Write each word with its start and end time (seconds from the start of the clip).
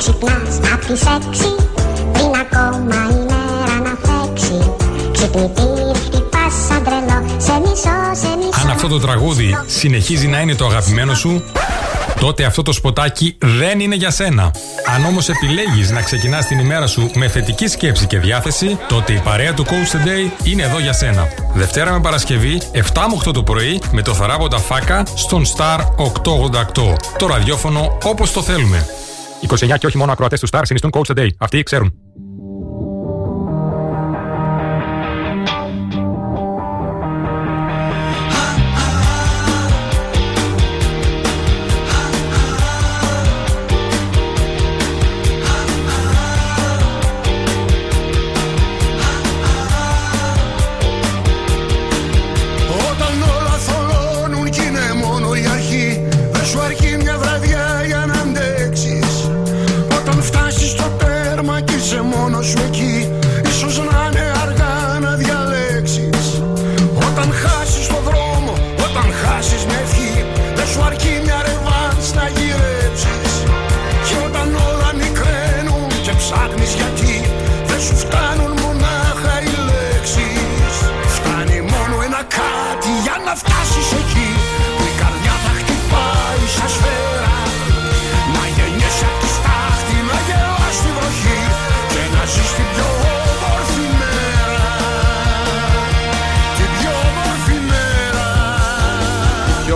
ξυπνάς 0.00 0.72
απ' 0.72 0.84
τις 0.84 1.02
έξι 1.16 1.50
Πριν 2.12 2.32
ακόμα 2.40 2.98
η 3.10 3.18
μέρα 3.30 3.76
να 3.86 3.94
φέξει 4.04 4.72
Ξυπνητήρι 5.12 5.90
χτυπάς 6.04 6.54
σαν 6.68 6.82
τρελό 6.84 7.18
Σε 7.38 7.52
μισό, 7.60 7.96
σε 8.20 8.36
μισό 8.36 8.60
Αν 8.62 8.70
αυτό 8.70 8.88
το 8.88 8.98
τραγούδι 8.98 9.56
συνεχίζει 9.66 10.26
να 10.26 10.40
είναι 10.40 10.54
το 10.54 10.66
αγαπημένο 10.66 11.14
σου, 11.14 11.42
τότε 12.20 12.44
αυτό 12.44 12.62
το 12.62 12.72
σποτάκι 12.72 13.36
δεν 13.38 13.80
είναι 13.80 13.94
για 13.94 14.10
σένα. 14.10 14.50
Αν 14.94 15.04
όμως 15.04 15.28
επιλέγεις 15.28 15.90
να 15.90 16.02
ξεκινάς 16.02 16.46
την 16.46 16.58
ημέρα 16.58 16.86
σου 16.86 17.10
με 17.14 17.28
θετική 17.28 17.66
σκέψη 17.66 18.06
και 18.06 18.18
διάθεση, 18.18 18.78
τότε 18.88 19.12
η 19.12 19.20
παρέα 19.24 19.54
του 19.54 19.64
Coach 19.64 19.96
Today 19.96 20.46
είναι 20.46 20.62
εδώ 20.62 20.78
για 20.78 20.92
σένα. 20.92 21.28
Δευτέρα 21.54 21.92
με 21.92 22.00
Παρασκευή, 22.00 22.60
7 22.72 22.78
με 23.08 23.28
8 23.28 23.32
το 23.32 23.42
πρωί, 23.42 23.80
με 23.92 24.02
το 24.02 24.14
θαράποντα 24.14 24.58
φάκα 24.58 25.02
στον 25.14 25.44
Star 25.56 25.78
888. 25.78 26.96
Το 27.18 27.26
ραδιόφωνο 27.26 27.98
όπως 28.02 28.32
το 28.32 28.42
θέλουμε. 28.42 28.86
29 29.40 29.78
και 29.78 29.86
όχι 29.86 29.96
μόνο 29.96 30.12
ακροατές 30.12 30.40
του 30.40 30.48
Star 30.50 30.60
συνιστούν 30.64 30.90
Coach 30.94 31.14
Today. 31.14 31.28
Αυτοί 31.38 31.62
ξέρουν. 31.62 31.99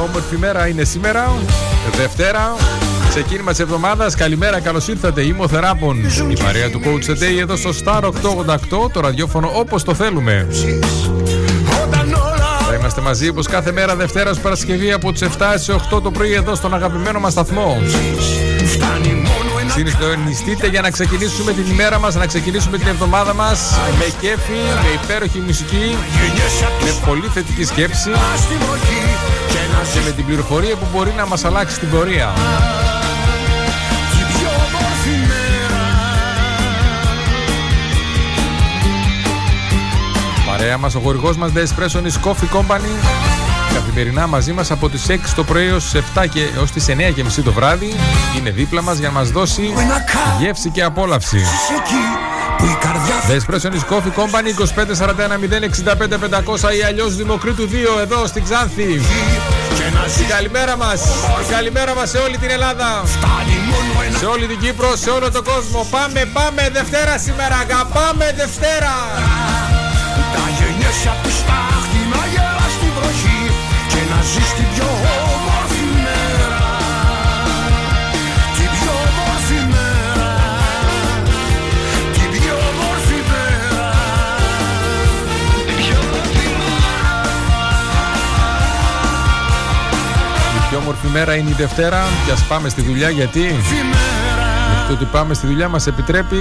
Όμορφη 0.08 0.36
μέρα 0.36 0.68
είναι 0.68 0.84
σήμερα, 0.84 1.32
Δευτέρα. 1.96 2.56
Ξεκίνημα 3.08 3.50
της 3.50 3.60
εβδομάδας. 3.60 4.14
Καλημέρα, 4.14 4.60
καλώς 4.60 4.88
ήρθατε. 4.88 5.22
Είμαι 5.22 5.42
ο 5.42 5.48
Θεράπων. 5.48 6.04
Η 6.28 6.36
παρέα 6.42 6.70
του 6.70 6.80
Coach 6.84 7.10
Today 7.10 7.40
εδώ 7.40 7.56
στο 7.56 7.70
Star 7.84 8.02
888, 8.02 8.90
το 8.92 9.00
ραδιόφωνο 9.00 9.50
όπως 9.54 9.82
το 9.82 9.94
θέλουμε. 9.94 10.48
Όταν 11.84 12.14
όλα 12.14 12.58
Θα 12.68 12.74
είμαστε 12.74 13.00
μαζί 13.00 13.28
όπως 13.28 13.46
κάθε 13.46 13.72
μέρα 13.72 13.96
Δευτέρα 13.96 14.30
ως 14.30 14.38
Παρασκευή 14.38 14.92
από 14.92 15.12
τις 15.12 15.22
7 15.22 15.26
στι 15.58 15.72
8 15.94 16.02
το 16.02 16.10
πρωί 16.10 16.32
εδώ 16.32 16.54
στον 16.54 16.74
αγαπημένο 16.74 17.20
μας 17.20 17.32
σταθμό. 17.32 17.82
φτάνει 18.64 19.08
μόνο 19.08 19.58
ένα 19.60 19.72
Συνιστονιστείτε 19.72 20.66
για 20.66 20.80
να 20.80 20.90
ξεκινήσουμε 20.90 21.52
την 21.52 21.66
ημέρα 21.70 21.98
μας, 21.98 22.14
να 22.14 22.26
ξεκινήσουμε 22.26 22.78
την 22.78 22.86
εβδομάδα 22.86 23.34
μας 23.34 23.74
με 23.98 24.04
κέφι, 24.20 24.60
με 24.82 25.02
υπέροχη 25.02 25.38
μουσική, 25.46 25.96
Γεννιέσαι 26.20 26.64
απ' 26.64 26.78
τη 26.78 26.84
με 26.84 27.06
πολύ 27.06 27.28
θετική 27.34 27.64
σκέψη 27.64 28.10
στη 28.36 28.54
βροχή 28.54 29.13
Και 29.54 29.60
να 29.60 29.82
και 29.82 29.90
ζεις 29.92 30.04
με 30.04 30.10
την 30.10 30.26
πληροφορία 30.26 30.76
που 30.76 30.86
μπορεί 30.92 31.12
να 31.16 31.26
μας 31.26 31.44
αλλάξει 31.44 31.78
την 31.78 31.90
πορεία. 31.90 32.32
την 34.10 34.26
πιο 34.26 34.48
όμορφη 34.48 35.10
μέρα 35.28 35.82
Παρέα 40.46 40.78
μας 40.78 40.94
ο 40.94 41.00
χορηγός 41.00 41.36
μας 41.36 41.50
The 41.54 41.58
Espresso 41.58 42.02
is 42.02 42.28
Coffee 42.28 42.56
Company. 42.56 42.94
Καθημερινά 43.74 44.26
μαζί 44.26 44.52
μας 44.52 44.70
από 44.70 44.88
τις 44.88 45.06
6 45.08 45.34
το 45.34 45.44
πρωί 45.44 45.66
έως 45.66 45.84
τις 45.84 46.02
7 46.14 46.26
και 46.28 46.40
έως 46.56 46.70
τις 46.70 46.86
9 46.88 47.12
και 47.14 47.24
μισή 47.24 47.42
το 47.42 47.52
βράδυ. 47.52 47.94
Είναι 48.38 48.50
δίπλα 48.50 48.82
μας 48.82 48.98
για 48.98 49.08
να 49.08 49.14
μας 49.14 49.30
δώσει 49.30 49.72
Ένα 49.78 50.00
κάτι 50.00 50.44
γεύση 50.44 50.70
και 50.70 50.82
απόλαυση 50.82 51.38
εκεί 52.64 52.70
που 52.70 52.70
η 52.70 52.76
καρδιά 52.86 53.16
The 53.28 53.34
Espresso 53.38 53.68
is 53.78 53.84
Coffee 53.92 54.14
Company 54.20 54.50
2541 54.52 55.38
065 55.98 56.18
500 56.68 56.76
ή 56.78 56.82
αλλιώς 56.88 57.16
Δημοκρίτου 57.16 57.68
2 57.68 58.00
εδώ 58.02 58.26
στην 58.26 58.44
Ξάνθη. 58.44 59.00
Και 59.78 59.86
να 59.94 60.06
ζεις. 60.06 60.16
Την 60.16 60.26
καλημέρα 60.26 60.76
μας. 60.76 61.00
Την 61.46 61.54
καλημέρα 61.56 61.94
μας 61.94 62.10
σε 62.10 62.18
όλη 62.18 62.36
την 62.38 62.50
Ελλάδα. 62.50 63.02
Φτάνει 63.04 63.56
μόνο 63.70 63.94
ένα. 64.06 64.18
Σε 64.18 64.26
όλη 64.26 64.46
την 64.46 64.58
Κύπρο, 64.58 64.96
σε 64.96 65.10
όλο 65.10 65.30
τον 65.30 65.44
κόσμο. 65.44 65.86
Πάμε, 65.90 66.20
πάμε 66.32 66.62
Δευτέρα 66.72 67.18
σήμερα 67.18 67.56
Αγαπάμε 67.64 68.26
Δευτέρα. 68.36 68.94
Τα 70.34 70.44
γεννιέσαι 70.56 71.08
απ' 71.14 71.22
τη 71.24 71.32
στάχτη 71.40 72.00
να 72.12 72.22
γελάς 72.32 72.72
στη 72.76 72.88
βροχή. 72.96 73.40
Και 73.92 74.00
να 74.10 74.18
ζεις 74.30 74.50
την 74.56 74.66
πιο 74.74 74.88
μέρα 91.08 91.34
είναι 91.34 91.50
η 91.50 91.54
Δευτέρα 91.56 92.02
Και 92.26 92.32
ας 92.32 92.44
πάμε 92.44 92.68
στη 92.68 92.82
δουλειά 92.82 93.10
γιατί; 93.10 93.40
Μέρα 93.40 94.86
Το 94.88 94.92
ότι 94.92 95.04
πάμε 95.04 95.34
στη 95.34 95.46
δουλειά 95.46 95.68
μας 95.68 95.86
επιτρέπει 95.86 96.36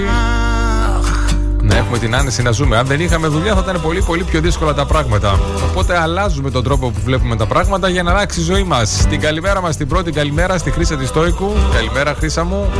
να 1.62 1.76
έχουμε 1.76 1.98
την 1.98 2.14
άνεση 2.14 2.42
να 2.42 2.50
ζούμε. 2.50 2.76
Αν 2.76 2.86
δεν 2.86 3.00
είχαμε 3.00 3.26
δουλειά 3.26 3.54
θα 3.54 3.60
ήταν 3.62 3.80
πολύ 3.80 4.02
πολύ 4.02 4.22
πιο 4.22 4.40
δύσκολα 4.40 4.74
τα 4.74 4.86
πράγματα. 4.86 5.40
Οπότε 5.70 5.98
αλλάζουμε 6.00 6.50
τον 6.50 6.64
τρόπο 6.64 6.90
που 6.90 7.00
βλέπουμε 7.04 7.36
τα 7.36 7.46
πράγματα 7.46 7.88
για 7.88 8.02
να 8.02 8.10
αλλάξει 8.10 8.40
η 8.40 8.42
ζωή 8.42 8.62
μας. 8.62 9.06
Την 9.08 9.20
καλημέρα 9.20 9.60
μας, 9.60 9.76
την 9.76 9.88
πρώτη 9.88 10.12
καλημέρα 10.12 10.58
στη 10.58 10.70
Χρήσα 10.70 10.96
της 10.96 11.08
Στόικου. 11.08 11.52
Καλημέρα 11.74 12.14
Χρήσα 12.14 12.44
μου. 12.44 12.70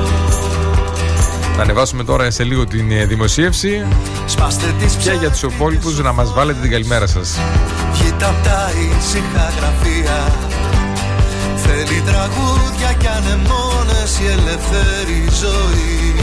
Θα 1.56 1.62
ανεβάσουμε 1.62 2.04
τώρα 2.04 2.30
σε 2.30 2.44
λίγο 2.44 2.66
την 2.66 2.90
ε, 2.90 3.04
δημοσίευση 3.04 3.86
Σπάστε 4.26 4.66
τις 4.78 4.94
και 4.94 5.10
για 5.10 5.30
τους 5.30 5.42
υπόλοιπους 5.42 5.98
να 5.98 6.12
μας 6.12 6.32
βάλετε 6.32 6.60
την 6.60 6.70
καλημέρα 6.70 7.06
σας. 7.06 7.38
Κοίτα 7.92 8.28
απ' 8.28 8.44
τα 8.44 8.70
ήσυχα 8.98 9.52
γραφεία 9.58 10.32
Θέλει 11.66 12.00
τραγούδια 12.10 12.92
κι 12.98 13.06
ανεμόνες 13.06 14.12
η 14.22 14.26
ελεύθερη 14.26 15.20
ζωή. 15.42 16.14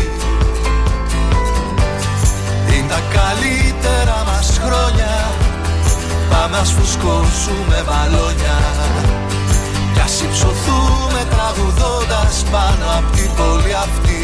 Είναι 2.74 2.88
τα 2.88 3.02
καλύτερα 3.18 4.24
μας 4.25 4.59
χρόνια. 4.63 5.13
Πάμε 6.30 6.57
ας 6.57 6.72
φουσκώσουμε 6.72 7.84
μπαλόνια. 7.85 8.59
Κι 9.94 10.00
ας 10.00 10.22
υψωθούμε 10.22 11.22
τραγουδώντας 11.34 12.44
πάνω 12.51 12.85
απ' 12.97 13.16
την 13.16 13.30
πόλη 13.38 13.74
αυτή. 13.85 14.24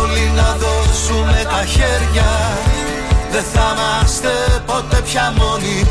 Όλοι 0.00 0.32
να 0.36 0.56
δώσουμε 0.62 1.38
τα 1.52 1.64
χέρια. 1.64 2.30
Δεν 3.32 3.44
θα 3.52 3.66
είμαστε 3.74 4.32
ποτέ 4.66 5.00
πια 5.04 5.32
μόνοι 5.36 5.86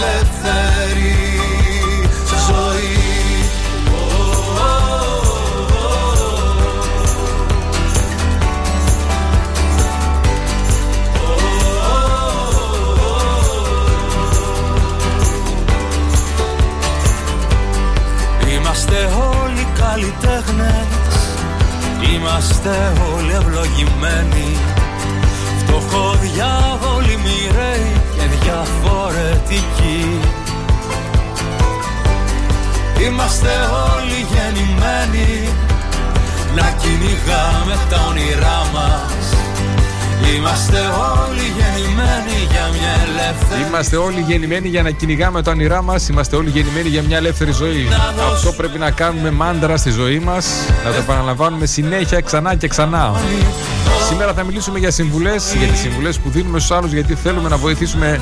ελεύθερη 0.00 1.14
ζωή. 2.46 2.98
Είμαστε 18.52 18.96
όλοι 19.06 19.66
καλλιτέχνες 19.78 21.00
Είμαστε 22.14 22.92
όλοι 23.14 23.32
ευλογημένοι. 23.32 24.56
Φτωχοδιάβολοι 25.58 27.18
μοιραίοι 27.24 28.09
και 28.20 28.26
διαφορετικοί 28.26 30.20
Είμαστε 33.06 33.48
όλοι 33.94 34.26
γεννημένοι 34.32 35.48
Να 36.54 36.70
κυνηγάμε 36.80 37.78
τα 37.90 38.06
όνειρά 38.08 38.60
μας 38.72 39.19
Είμαστε 40.36 40.78
όλοι 40.78 41.42
γεννημένοι 41.58 42.46
για 42.50 42.68
μια 42.72 42.92
ελεύθερη 43.06 43.62
Είμαστε 43.68 43.96
όλοι 43.96 44.20
γεννημένοι 44.20 44.68
για 44.68 44.82
να 44.82 44.90
κυνηγάμε 44.90 45.42
τα 45.42 45.50
όνειρά 45.50 45.82
μας. 45.82 46.08
Είμαστε 46.08 46.36
όλοι 46.36 46.50
γεννημένοι 46.50 46.88
για 46.88 47.02
μια 47.02 47.16
ελεύθερη 47.16 47.52
ζωή. 47.52 47.88
Αυτό 48.32 48.52
πρέπει 48.52 48.78
να 48.78 48.90
κάνουμε 48.90 49.30
μάντρα 49.30 49.76
στη 49.76 49.90
ζωή 49.90 50.18
μας. 50.18 50.46
Να 50.84 50.90
το 50.90 50.96
επαναλαμβάνουμε 50.98 51.66
συνέχεια 51.66 52.20
ξανά 52.20 52.54
και 52.54 52.68
ξανά. 52.68 53.14
Σήμερα 54.08 54.32
θα 54.32 54.44
μιλήσουμε 54.44 54.78
για 54.78 54.90
συμβουλές, 54.90 55.54
για 55.58 55.68
τις 55.68 55.78
συμβουλές 55.78 56.18
που 56.18 56.30
δίνουμε 56.30 56.58
στους 56.58 56.76
άλλους, 56.76 56.92
γιατί 56.92 57.14
θέλουμε 57.14 57.48
να 57.48 57.56
βοηθήσουμε, 57.56 58.20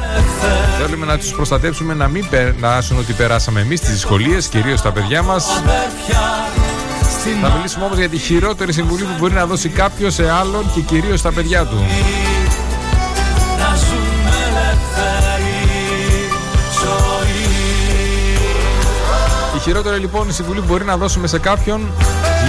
θέλουμε 0.81 1.07
να 1.07 1.19
τους 1.19 1.33
προστατεύσουμε 1.33 1.95
να 1.95 2.09
μην 2.09 2.29
περάσουν 2.29 2.99
ότι 2.99 3.13
περάσαμε 3.13 3.61
εμείς 3.61 3.81
τις 3.81 3.91
δυσκολίες, 3.91 4.47
κυρίως 4.47 4.83
τα 4.83 4.93
παιδιά 4.93 5.23
μας. 5.23 5.63
Θα 7.43 7.49
μιλήσουμε 7.57 7.85
όμως 7.85 7.99
για 7.99 8.09
τη 8.09 8.19
χειρότερη 8.19 8.73
συμβουλή 8.73 9.03
που 9.03 9.15
μπορεί 9.19 9.35
να 9.35 9.47
δώσει 9.47 9.69
κάποιος 9.69 10.15
σε 10.15 10.31
άλλον 10.31 10.71
και 10.75 10.81
κυρίως 10.81 11.19
στα 11.19 11.33
παιδιά 11.33 11.67
του. 11.67 11.77
να 13.59 13.75
ζούμε 13.77 14.37
ελεύθερη 14.49 15.59
ζωή 16.83 17.49
Η 19.57 19.59
χειρότερη 19.61 19.99
λοιπόν 19.99 20.33
συμβουλή 20.33 20.61
που 20.61 20.67
μπορεί 20.67 20.85
να 20.85 20.97
δώσουμε 20.97 21.27
σε 21.27 21.39
κάποιον 21.39 21.81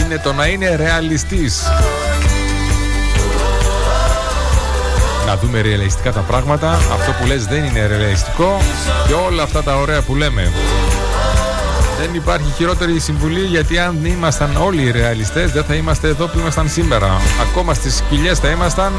είναι 0.05 0.17
το 0.23 0.33
να 0.33 0.47
είναι 0.47 0.75
ρεαλιστής. 0.75 1.63
Να 5.25 5.37
δούμε 5.37 5.61
ρεαλιστικά 5.61 6.11
τα 6.11 6.19
πράγματα. 6.19 6.71
Αυτό 6.71 7.11
που 7.19 7.27
λες 7.27 7.45
δεν 7.45 7.63
είναι 7.63 7.85
ρεαλιστικό 7.85 8.61
και 9.07 9.13
όλα 9.13 9.43
αυτά 9.43 9.63
τα 9.63 9.75
ωραία 9.75 10.01
που 10.01 10.15
λέμε. 10.15 10.51
Δεν 12.01 12.15
υπάρχει 12.15 12.51
χειρότερη 12.55 12.99
συμβουλή 12.99 13.39
γιατί 13.39 13.79
αν 13.79 14.05
ήμασταν 14.05 14.55
όλοι 14.55 14.81
οι 14.81 14.91
ρεαλιστές 14.91 15.51
δεν 15.51 15.63
θα 15.63 15.73
είμαστε 15.73 16.07
εδώ 16.07 16.27
που 16.27 16.39
ήμασταν 16.39 16.69
σήμερα. 16.69 17.21
Ακόμα 17.49 17.73
στις 17.73 17.95
σκυλιές 17.95 18.39
θα 18.39 18.49
ήμασταν, 18.49 18.93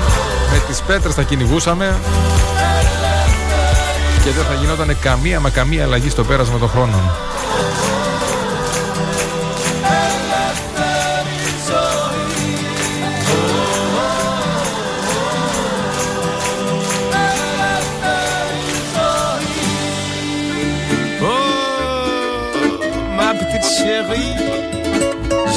με 0.52 0.62
τις 0.69 0.82
πέτρες 0.82 1.14
θα 1.14 1.23
κυνηγούσαμε 1.23 1.99
και 4.25 4.31
δεν 4.31 4.44
θα 4.44 4.55
γινόταν 4.55 4.97
καμία 5.00 5.41
μα 5.41 5.50
καμία 5.50 5.85
αλλαγή 5.85 6.11
στο 6.11 6.25
πέρασμα 6.25 6.58
των 6.58 6.69
χρόνων. 6.69 7.00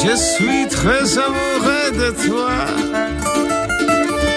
Je 0.03 0.15
suis 0.15 0.67
très 0.67 1.17
amoureux 1.17 1.89
de 2.01 2.09
toi. 2.27 2.51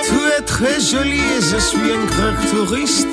Tu 0.07 0.19
es 0.37 0.43
très 0.43 0.81
jolie 0.81 1.31
et 1.39 1.43
je 1.53 1.59
suis 1.69 1.89
un 1.99 2.05
grand 2.13 2.37
touriste. 2.51 3.09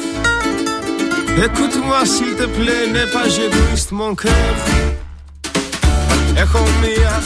Écoute-moi 1.46 2.06
s'il 2.06 2.34
te 2.36 2.46
plaît, 2.58 2.86
n'aie 2.94 3.12
pas 3.18 3.28
égoïste 3.48 3.92
mon 3.92 4.16
cœur. 4.16 4.56
Έχω 6.36 6.64
μία 6.82 7.24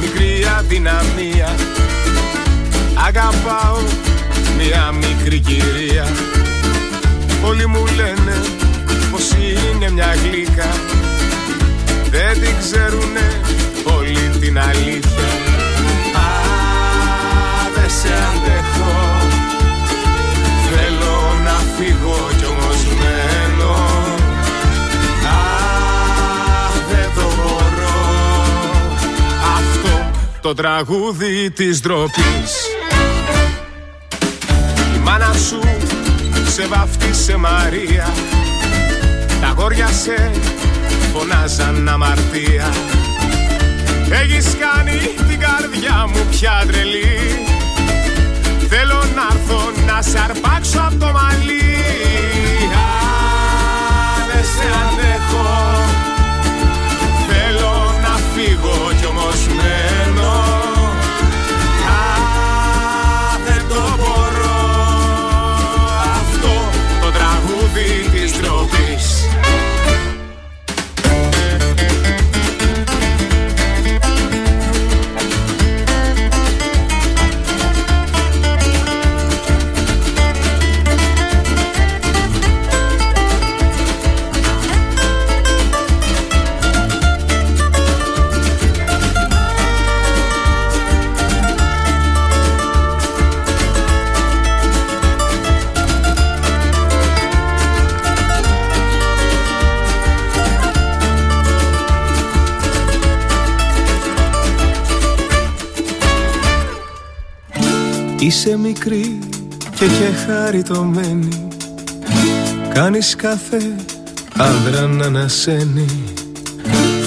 μικρή 0.00 0.46
αδυναμία 0.58 1.54
Αγαπάω 3.06 3.78
μία 4.58 4.92
μικρή 4.92 5.38
κυρία 5.38 6.06
Όλοι 7.42 7.66
μου 7.66 7.84
λένε 7.96 8.36
πως 9.10 9.30
είναι 9.30 9.90
μια 9.90 10.14
γλύκα 10.24 10.68
Δεν 12.10 12.32
την 12.32 12.54
ξέρουνε 12.60 13.40
όλη 13.84 14.30
την 14.40 14.58
αλήθεια. 14.58 15.28
Α, 16.14 16.28
δεν 17.74 17.90
σε 17.90 18.08
αντέχω. 18.08 18.98
Θέλω 20.70 21.32
να 21.44 21.56
φύγω 21.76 22.28
κι 22.38 22.44
όμως 22.44 22.84
μένω. 23.00 23.74
Αχ, 25.26 26.74
δεν 26.90 27.08
το 27.14 27.26
μπορώ. 27.36 28.00
Αυτό 29.58 30.10
το 30.40 30.54
τραγούδι 30.54 31.50
της 31.50 31.80
ντροπής. 31.80 32.52
Η 34.94 34.98
μάνα 34.98 35.32
σου 35.48 35.60
σε 36.50 36.66
βαφτίσε 36.66 37.36
Μαρία. 37.36 38.12
Τα 39.40 39.54
γόρια 39.56 39.86
σε 39.86 40.30
φωνάζαν 41.12 41.88
αμαρτία 41.88 42.68
Έχεις 44.12 44.56
κάνει 44.64 44.98
την 45.28 45.40
καρδιά 45.40 46.06
μου 46.08 46.26
πια 46.30 46.64
τρελή. 46.66 47.44
Θέλω 48.68 49.00
να 49.14 49.26
έρθω 49.32 49.60
να 49.86 50.02
σε 50.02 50.18
αρπάξω 50.18 50.80
από 50.80 50.96
το 50.98 51.06
μαλλί. 51.06 51.60
Α, 52.72 52.90
Είσαι 108.20 108.58
μικρή 108.58 109.18
και 109.74 109.86
και 109.86 110.14
χαριτωμένη 110.26 111.48
Κάνεις 112.74 113.16
κάθε 113.16 113.76
άντρα 114.36 114.86
να 114.86 115.04
ανασένει. 115.04 115.86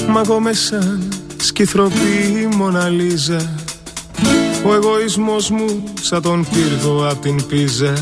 Μα 0.10 0.22
εγώ 0.26 0.40
με 0.40 0.54
σαν 0.54 1.14
σκυθροπή 1.38 2.50
Μοναλίζα 2.56 3.56
Ο 4.66 4.74
εγωισμός 4.74 5.50
μου 5.50 5.84
σαν 6.02 6.22
τον 6.22 6.48
πύργο 6.54 7.08
απ' 7.10 7.22
την 7.22 7.46
πίζα 7.48 7.94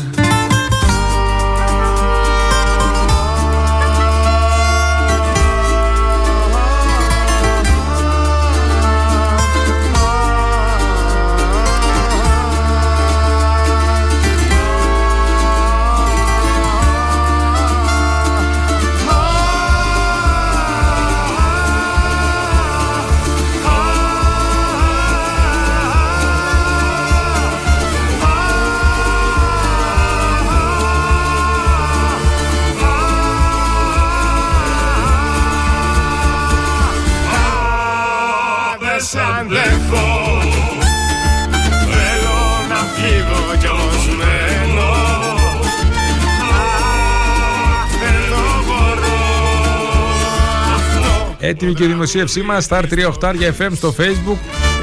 Έτοιμη 51.52 51.74
και 51.74 51.84
η 51.84 51.86
δημοσίευσή 51.86 52.42
μας, 52.42 52.66
Star 52.68 52.82
38 52.90 53.34
FM 53.58 53.70
στο 53.74 53.94
Facebook. 53.98 54.36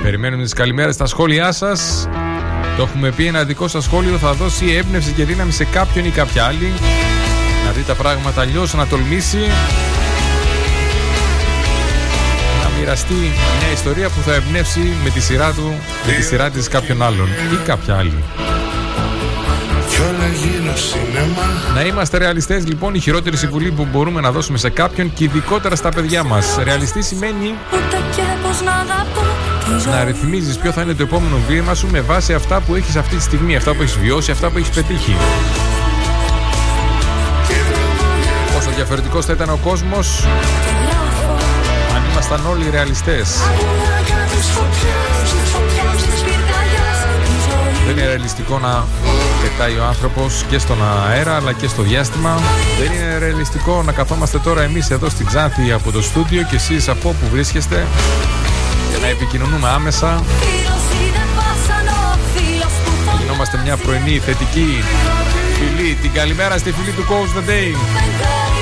Περιμένουμε 0.03 0.43
τις 0.43 0.53
καλημέρες 0.53 0.95
στα 0.95 1.05
σχόλιά 1.05 1.51
σας. 1.51 2.09
Το 2.77 2.83
έχουμε 2.83 3.11
πει, 3.11 3.25
ένα 3.25 3.43
δικό 3.43 3.67
σας 3.67 3.83
σχόλιο 3.83 4.17
θα 4.17 4.33
δώσει 4.33 4.71
έμπνευση 4.71 5.11
και 5.11 5.25
δύναμη 5.25 5.51
σε 5.51 5.63
κάποιον 5.63 6.05
ή 6.05 6.09
κάποια 6.09 6.45
άλλη. 6.45 6.73
Να 7.65 7.71
δει 7.71 7.83
τα 7.83 7.93
πράγματα 7.93 8.41
αλλιώς, 8.41 8.73
να 8.73 8.88
τολμήσει. 8.88 9.38
Να 12.63 12.69
μοιραστεί 12.79 13.13
μια 13.59 13.71
ιστορία 13.73 14.09
που 14.09 14.21
θα 14.25 14.33
εμπνεύσει 14.33 14.93
με 15.03 15.09
τη 15.09 15.19
σειρά 15.19 15.51
του, 15.51 15.73
με 16.05 16.13
τη 16.13 16.21
σειρά 16.21 16.49
της 16.49 16.67
κάποιον 16.67 17.03
άλλον 17.03 17.27
ή 17.27 17.65
κάποια 17.65 17.95
άλλη. 17.97 18.23
Κι 20.00 20.06
όλα 20.06 20.27
γύρω 20.27 20.75
σινεμά 20.75 21.74
Να 21.74 21.82
είμαστε 21.82 22.18
ρεαλιστές, 22.18 22.68
λοιπόν, 22.68 22.94
η 22.94 23.00
χειρότερη 23.00 23.38
συμβουλή 23.38 23.72
που 23.72 23.88
μπορούμε 23.91 24.22
να 24.22 24.32
δώσουμε 24.32 24.58
σε 24.58 24.70
κάποιον 24.70 25.13
και 25.13 25.24
ειδικότερα 25.24 25.75
στα 25.75 25.89
παιδιά 25.89 26.24
μας. 26.24 26.58
Ρεαλιστή 26.63 27.01
σημαίνει 27.01 27.56
Ούτε 27.74 28.03
και 28.15 28.22
πως 28.44 28.62
να 28.62 28.72
αγαπώ 28.72 29.22
τη 29.65 29.79
ζωή 29.79 29.94
να 29.94 30.03
ρυθμίζεις 30.03 30.58
ποιο 30.58 30.72
θα 30.72 30.82
είναι 30.82 30.94
το 30.94 31.03
επόμενο 31.03 31.38
βήμα 31.48 31.74
σου 31.74 31.88
με 31.91 32.01
βάση 32.01 32.34
αυτά 32.34 32.60
που 32.60 32.75
έχεις 32.75 32.96
αυτή 32.96 33.15
τη 33.15 33.22
στιγμή, 33.22 33.56
αυτά 33.56 33.74
που 33.74 33.82
έχεις 33.82 33.98
βιώσει, 33.98 34.32
αυτά 34.32 34.50
που 34.50 34.58
έχεις 34.58 34.70
πετύχει. 34.70 35.15
Πόσο 38.53 38.70
διαφορετικός 38.75 39.25
θα 39.25 39.34
ήταν 39.34 39.50
ο 39.50 39.60
κόσμος 39.63 40.27
γράφω 40.89 41.38
αν 41.96 42.03
ήμασταν 42.12 42.46
όλοι 42.50 42.70
ρεαλιστές. 42.72 43.38
Αγωνιά 43.41 44.27
της 44.36 44.48
φωτιάς, 44.48 45.29
της 45.32 45.50
φωτιάς, 45.51 46.03
της 46.03 46.22
πυρκαγιάς 46.22 47.00
Τη 47.25 47.36
ζωή 47.46 47.86
Δεν 47.86 47.98
είναι 47.98 48.06
ρεαλιστικό 48.06 48.60
να 48.60 48.86
πετάει 49.41 49.77
ο 49.77 49.84
άνθρωπος 49.84 50.46
και 50.50 50.58
στον 50.58 50.77
αέρα 50.84 51.36
αλλά 51.36 51.53
και 51.53 51.67
στο 51.67 51.81
διάστημα. 51.81 52.39
Δεν 52.79 52.91
είναι 52.93 53.17
ρεαλιστικό 53.17 53.84
να 53.84 53.91
καθόμαστε 53.91 54.39
τώρα 54.39 54.62
εμείς 54.62 54.89
εδώ 54.89 55.10
στην 55.10 55.25
Ξάνθη 55.25 55.72
από 55.72 55.91
το 55.91 56.01
στούντιο 56.01 56.43
και 56.43 56.55
εσείς 56.55 56.89
από 56.89 57.10
όπου 57.10 57.29
βρίσκεστε 57.31 57.88
και 58.91 58.98
να 59.01 59.08
επικοινωνούμε 59.08 59.69
άμεσα. 59.69 60.24
Φίλος 60.39 60.84
είναι 61.01 61.24
βάσανο, 61.36 62.19
φίλος 62.36 62.74
που 62.84 62.91
φωνάζει 63.05 63.24
Γινόμαστε 63.24 63.60
μια 63.63 63.77
πρωινή 63.77 64.19
θετική 64.19 64.84
φιλή. 65.60 65.98
Την 66.01 66.12
καλημέρα 66.13 66.58
στη 66.58 66.72
φιλή 66.72 66.91
του 66.91 67.05
Coach 67.10 67.38
the 67.38 67.50
Day. 67.50 68.58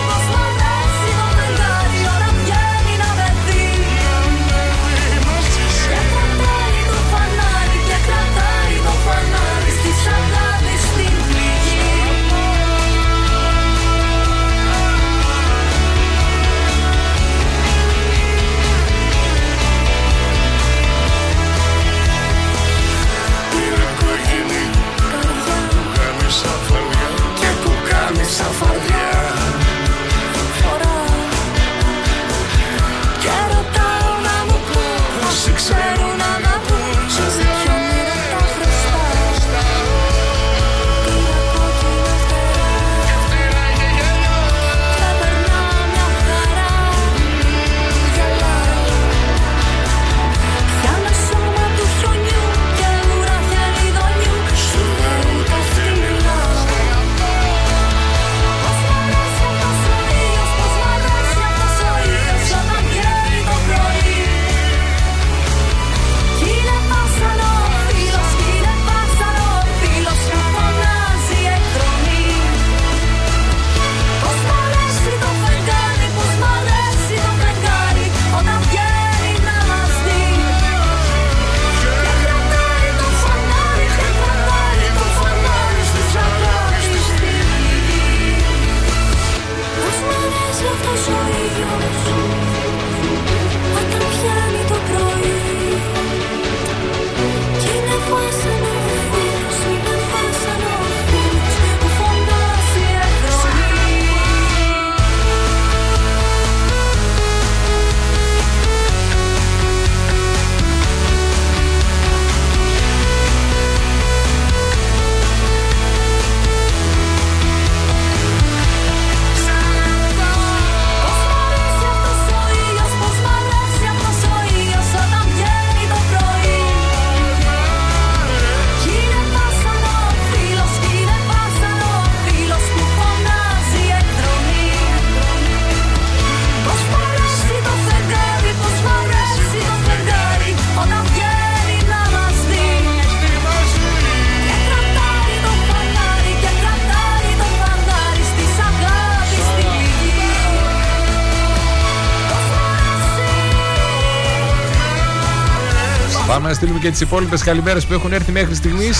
Πάμε 156.28 156.48
να 156.48 156.54
στείλουμε 156.54 156.80
και 156.80 156.90
τις 156.90 157.02
υπόλοιπες 157.02 157.44
καλημέρες 157.44 157.86
που 157.86 157.94
έχουν 157.94 158.14
έρθει 158.14 158.32
μέχρι 158.32 158.56
στιγμής. 158.56 158.98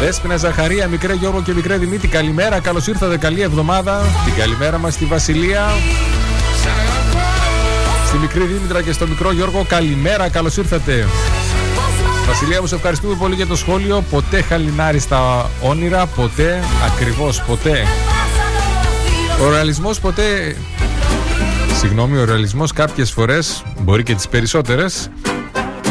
Δέσποινα 0.00 0.36
Ζαχαρία, 0.36 0.86
μικρέ 0.86 1.14
Γιώργο 1.14 1.42
και 1.42 1.52
μικρέ 1.52 1.76
Δημήτρη, 1.76 2.08
καλημέρα. 2.08 2.60
Καλώς 2.60 2.86
ήρθατε, 2.86 3.16
καλή 3.16 3.40
εβδομάδα. 3.40 4.00
Την 4.24 4.34
καλημέρα 4.34 4.78
μας 4.78 4.94
στη 4.94 5.04
Βασιλεία. 5.04 5.68
Στη 8.06 8.16
μικρή 8.16 8.44
Δήμητρα 8.44 8.82
και 8.82 8.92
στο 8.92 9.06
μικρό 9.06 9.32
Γιώργο, 9.32 9.64
καλημέρα, 9.68 10.28
καλώς 10.28 10.56
ήρθατε. 10.56 11.06
Βασιλεία 12.26 12.60
μου, 12.60 12.66
σε 12.66 12.74
ευχαριστούμε 12.74 13.14
πολύ 13.14 13.34
για 13.34 13.46
το 13.46 13.56
σχόλιο. 13.56 14.04
Ποτέ 14.10 14.42
χαλινάρι 14.42 14.98
στα 14.98 15.50
όνειρα, 15.60 16.06
ποτέ, 16.06 16.62
ακριβώς 16.86 17.42
ποτέ. 17.42 17.86
Ο 19.46 19.50
ρεαλισμός 19.50 20.00
ποτέ. 20.00 20.56
Συγγνώμη, 21.78 22.18
ο 22.18 22.24
ρεαλισμός 22.24 22.72
κάποιες 22.72 23.10
φορές, 23.10 23.62
μπορεί 23.80 24.02
και 24.02 24.14
τις 24.14 24.28
περισσότερες, 24.28 25.10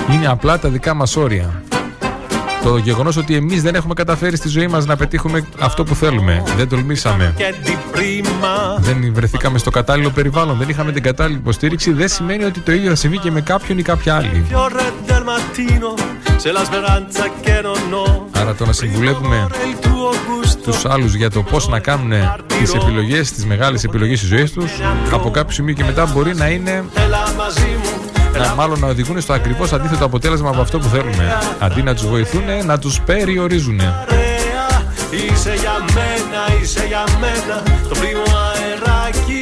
είναι 0.09 0.27
απλά 0.27 0.59
τα 0.59 0.69
δικά 0.69 0.93
μας 0.93 1.15
όρια. 1.15 1.63
Το 2.63 2.77
γεγονός 2.77 3.17
ότι 3.17 3.35
εμείς 3.35 3.61
δεν 3.61 3.75
έχουμε 3.75 3.93
καταφέρει 3.93 4.35
στη 4.35 4.47
ζωή 4.47 4.67
μας 4.67 4.85
να 4.85 4.95
πετύχουμε 4.95 5.45
αυτό 5.59 5.83
που 5.83 5.95
θέλουμε. 5.95 6.43
Δεν 6.57 6.69
τολμήσαμε. 6.69 7.33
che 7.37 7.67
di 7.67 7.97
prima 7.97 8.79
Δεν 8.79 9.11
βρεθήκαμε 9.13 9.57
στο 9.57 9.69
κατάλληλο 9.69 10.09
περιβάλλον. 10.09 10.57
Δεν 10.57 10.69
είχαμε 10.69 10.91
την 10.91 11.03
κατάλληλη 11.03 11.37
υποστήριξη. 11.37 11.91
Δεν 11.91 12.07
σημαίνει 12.07 12.43
ότι 12.43 12.59
το 12.59 12.71
ίδιο 12.71 12.89
θα 12.89 12.95
συμβεί 12.95 13.17
και 13.17 13.31
με 13.31 13.41
κάποιον 13.41 13.77
ή 13.77 13.81
κάποια 13.81 14.15
άλλη. 14.15 14.45
fiore 14.49 14.93
del 15.07 15.23
mattino 15.23 15.93
c'è 16.41 16.51
la 16.51 16.63
speranza 16.69 17.23
che 17.43 17.61
non 17.61 17.93
ho 17.93 18.25
Άρα 18.31 18.55
το 18.55 18.65
να 18.65 18.73
συμβουλεύουμε 18.73 19.47
il 19.51 19.85
tuo 19.85 20.11
gusto 20.11 20.63
τους 20.63 20.85
άλλους 20.85 21.15
για 21.15 21.29
το 21.29 21.43
πώς 21.43 21.67
να 21.67 21.79
κάνουν 21.79 22.11
τις 22.59 22.73
επιλογές, 22.73 23.31
τις 23.31 23.45
μεγάλες 23.45 23.83
επιλογές 23.83 24.19
τη 24.19 24.25
ζωή 24.25 24.49
τους, 24.49 24.71
από 25.11 25.29
κάποιο 25.31 25.53
σημείο 25.53 25.73
και 25.73 25.83
μετά 25.83 26.05
μπορεί 26.05 26.35
να 26.35 26.49
είναι 26.49 26.83
e 28.41 28.47
la 28.47 28.55
μαζί 28.55 28.55
μου 28.55 28.55
να 28.55 28.55
μάλλον 28.55 28.79
να 28.79 28.87
οδηγούν 28.87 29.21
στο 29.21 29.33
ακριβώς 29.33 29.73
αντίθετο 29.73 30.05
αποτέλεσμα 30.05 30.49
από 30.49 30.61
αυτό 30.61 30.79
που 30.79 30.87
θέλουμε. 30.87 31.37
Αντί 31.59 31.81
να 31.81 31.93
τους 31.93 32.07
βοηθούν, 32.07 32.65
να 32.65 32.79
τους 32.79 33.01
περιορίζουν. 33.01 33.77
Ρέα, 33.77 34.83
Είσαι 35.11 35.53
για 35.53 35.85
μένα, 35.93 36.61
είσαι 36.61 36.85
για 36.87 37.03
μένα 37.19 37.63
Το 37.89 37.95
πρίμο 37.99 38.23
αεράκι 38.53 39.41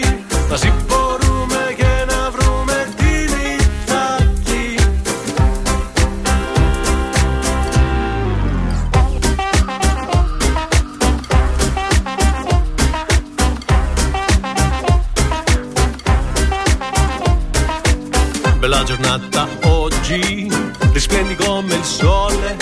giornata 19.00 19.48
oggi 19.64 20.52
Risplendi 20.92 21.36
come 21.36 21.76
il 21.76 21.84
sole 21.84 22.58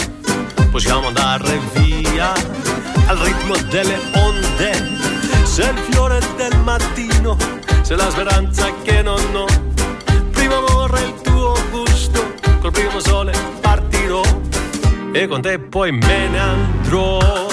Possiamo 0.70 1.08
andare 1.08 1.60
via 1.74 2.34
al 3.08 3.18
ritmo 3.20 3.56
delle 3.70 3.98
onde. 4.16 5.46
Se 5.46 5.62
il 5.64 5.78
fiore 5.90 6.20
del 6.36 6.60
mattino, 6.60 7.38
se 7.82 7.96
la 7.96 8.10
speranza 8.10 8.70
che 8.84 9.02
non 9.02 9.18
ho, 9.34 9.46
prima 10.32 10.60
vorrei 10.60 11.08
il 11.08 11.22
tuo 11.22 11.56
gusto, 11.72 12.34
col 12.60 12.72
primo 12.72 13.00
sole 13.00 13.32
partirò 13.62 14.22
e 15.14 15.26
con 15.26 15.42
te 15.42 15.58
poi 15.58 15.94
me 15.94 16.28
ne 16.28 16.40
andrò. 16.40 17.47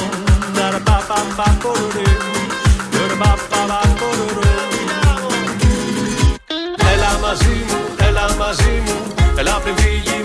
Μαζί 8.56 8.80
μου, 8.84 9.14
έλα 9.38 9.61
πριν 9.62 9.76
φύγει 9.76 10.24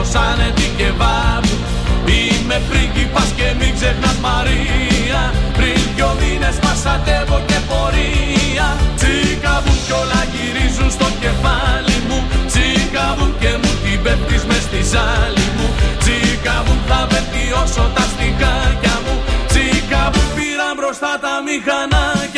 πέσες 0.00 0.12
σαν 0.12 0.54
την 0.54 0.76
κεβάπ 0.76 1.44
Είμαι 2.18 2.60
πρίγκιπας 2.68 3.30
και 3.36 3.48
μην 3.58 3.72
ξεχνάς 3.74 4.18
Μαρία. 4.26 5.20
Πριν 5.58 5.80
δυο 5.94 6.10
μήνες 6.20 6.56
πασατεύω 6.64 7.38
και 7.48 7.58
πορεία. 7.68 8.68
Τσίκαβουν 8.98 9.78
κι 9.86 9.94
όλα 10.02 10.20
γυρίζουν 10.32 10.90
στο 10.96 11.08
κεφάλι 11.22 11.96
μου. 12.08 12.18
Τσίκαβουν 12.50 13.32
και 13.40 13.52
μου 13.60 13.72
την 13.82 13.98
πέφτεις 14.04 14.42
μες 14.48 14.62
στη 14.68 14.80
ζάλη 14.92 15.46
μου. 15.56 15.66
Τσίκαβουν 16.02 16.78
θα 16.88 17.00
βελτιώσω 17.10 17.84
τα 17.96 18.04
στιχάκια 18.12 18.94
μου. 19.04 19.14
Τσίκαβουν 19.50 20.28
πήραν 20.36 20.72
μπροστά 20.76 21.12
τα 21.24 21.34
μηχανάκια 21.46 22.29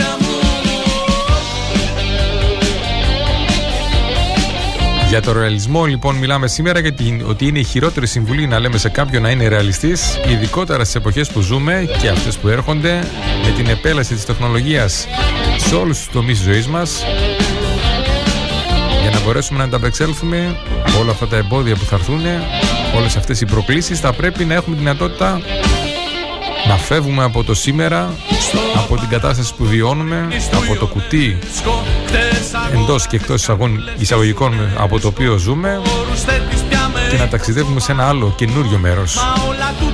Για 5.13 5.23
το 5.23 5.33
ρεαλισμό 5.33 5.85
λοιπόν 5.85 6.17
μιλάμε 6.17 6.49
σήμερα 6.49 6.81
γιατί 6.81 7.23
ότι 7.27 7.47
είναι 7.47 7.59
η 7.59 7.65
χειρότερη 7.65 8.07
συμβουλή 8.07 8.47
να 8.47 8.59
λέμε 8.59 8.79
σε 8.79 8.89
κάποιον 8.89 9.23
να 9.23 9.31
είναι 9.31 9.49
ρεαλιστής 9.49 10.21
ειδικότερα 10.29 10.83
στις 10.83 10.95
εποχές 10.95 11.31
που 11.31 11.41
ζούμε 11.41 11.89
και 12.01 12.09
αυτές 12.09 12.37
που 12.37 12.49
έρχονται 12.49 13.05
με 13.45 13.51
την 13.57 13.69
επέλαση 13.69 14.15
της 14.15 14.25
τεχνολογίας 14.25 15.07
σε 15.57 15.75
όλους 15.75 15.99
τους 15.99 16.09
τομείς 16.09 16.39
της 16.39 16.47
ζωής 16.47 16.67
μας. 16.67 17.05
Για 19.03 19.11
να 19.11 19.21
μπορέσουμε 19.21 19.59
να 19.59 19.65
ανταπεξέλθουμε 19.65 20.57
όλα 21.01 21.11
αυτά 21.11 21.27
τα 21.27 21.37
εμπόδια 21.37 21.75
που 21.75 21.85
θα 21.85 21.97
έρθουν 21.97 22.21
όλες 22.97 23.17
αυτές 23.17 23.41
οι 23.41 23.45
προκλήσεις 23.45 24.01
θα 24.01 24.13
πρέπει 24.13 24.45
να 24.45 24.55
έχουμε 24.55 24.75
τη 24.75 24.81
δυνατότητα 24.81 25.41
να 26.69 26.77
φεύγουμε 26.77 27.25
από 27.25 27.45
το 27.45 27.55
σήμερα 27.55 28.15
από 28.75 28.97
την 28.97 29.09
κατάσταση 29.09 29.55
που 29.55 29.65
βιώνουμε 29.65 30.29
από 30.53 30.77
το 30.79 30.87
κουτί 30.87 31.39
εντός 32.73 33.07
και 33.07 33.17
εκτός 33.17 33.41
εισαγών- 33.43 33.89
εισαγωγικών 33.99 34.55
από 34.79 35.01
το 35.01 35.07
οποίο 35.09 35.37
ζούμε 35.37 35.81
και 37.11 37.17
να 37.17 37.29
ταξιδεύουμε 37.29 37.81
σε 37.81 37.93
ένα 37.93 38.09
άλλο 38.09 38.33
καινούριο 38.37 38.79
μέρος. 38.79 39.15
Μα 39.17 39.43
όλα 39.49 39.75
του 39.81 39.93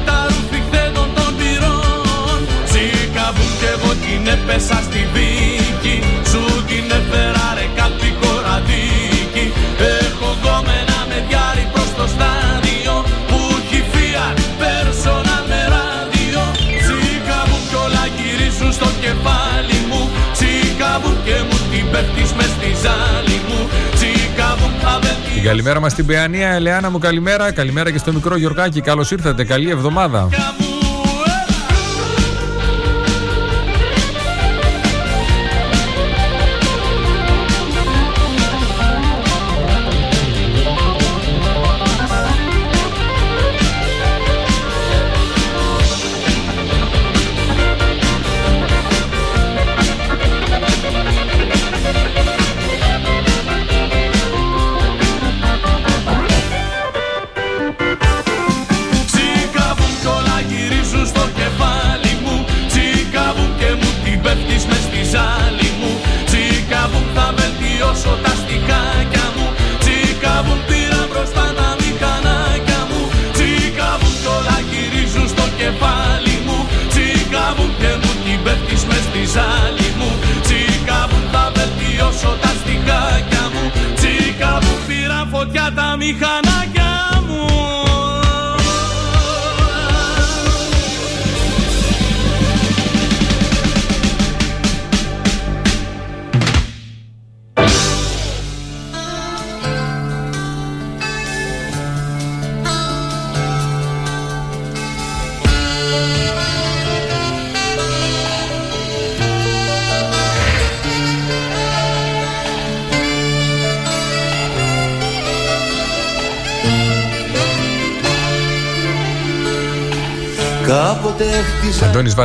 πέφτεις 22.08 22.32
μες 22.32 22.46
στη 22.46 22.66
ζάλη 22.82 23.40
μου 23.48 23.68
Τσίκαβουν 23.94 24.72
θα 24.80 24.98
βελτιώσω 25.02 25.34
Την 25.34 25.42
καλημέρα 25.42 25.80
μας 25.80 25.92
στην 25.92 26.06
Παιανία, 26.06 26.50
Ελεάνα 26.50 26.90
μου 26.90 26.98
καλημέρα. 26.98 27.52
Καλημέρα 27.52 27.90
και 27.90 27.98
στο 27.98 28.12
μικρό 28.12 28.36
Γιωργάκη. 28.36 28.80
Καλώς 28.80 29.10
ήρθατε. 29.10 29.44
Καλή 29.44 29.70
εβδομάδα. 29.70 30.28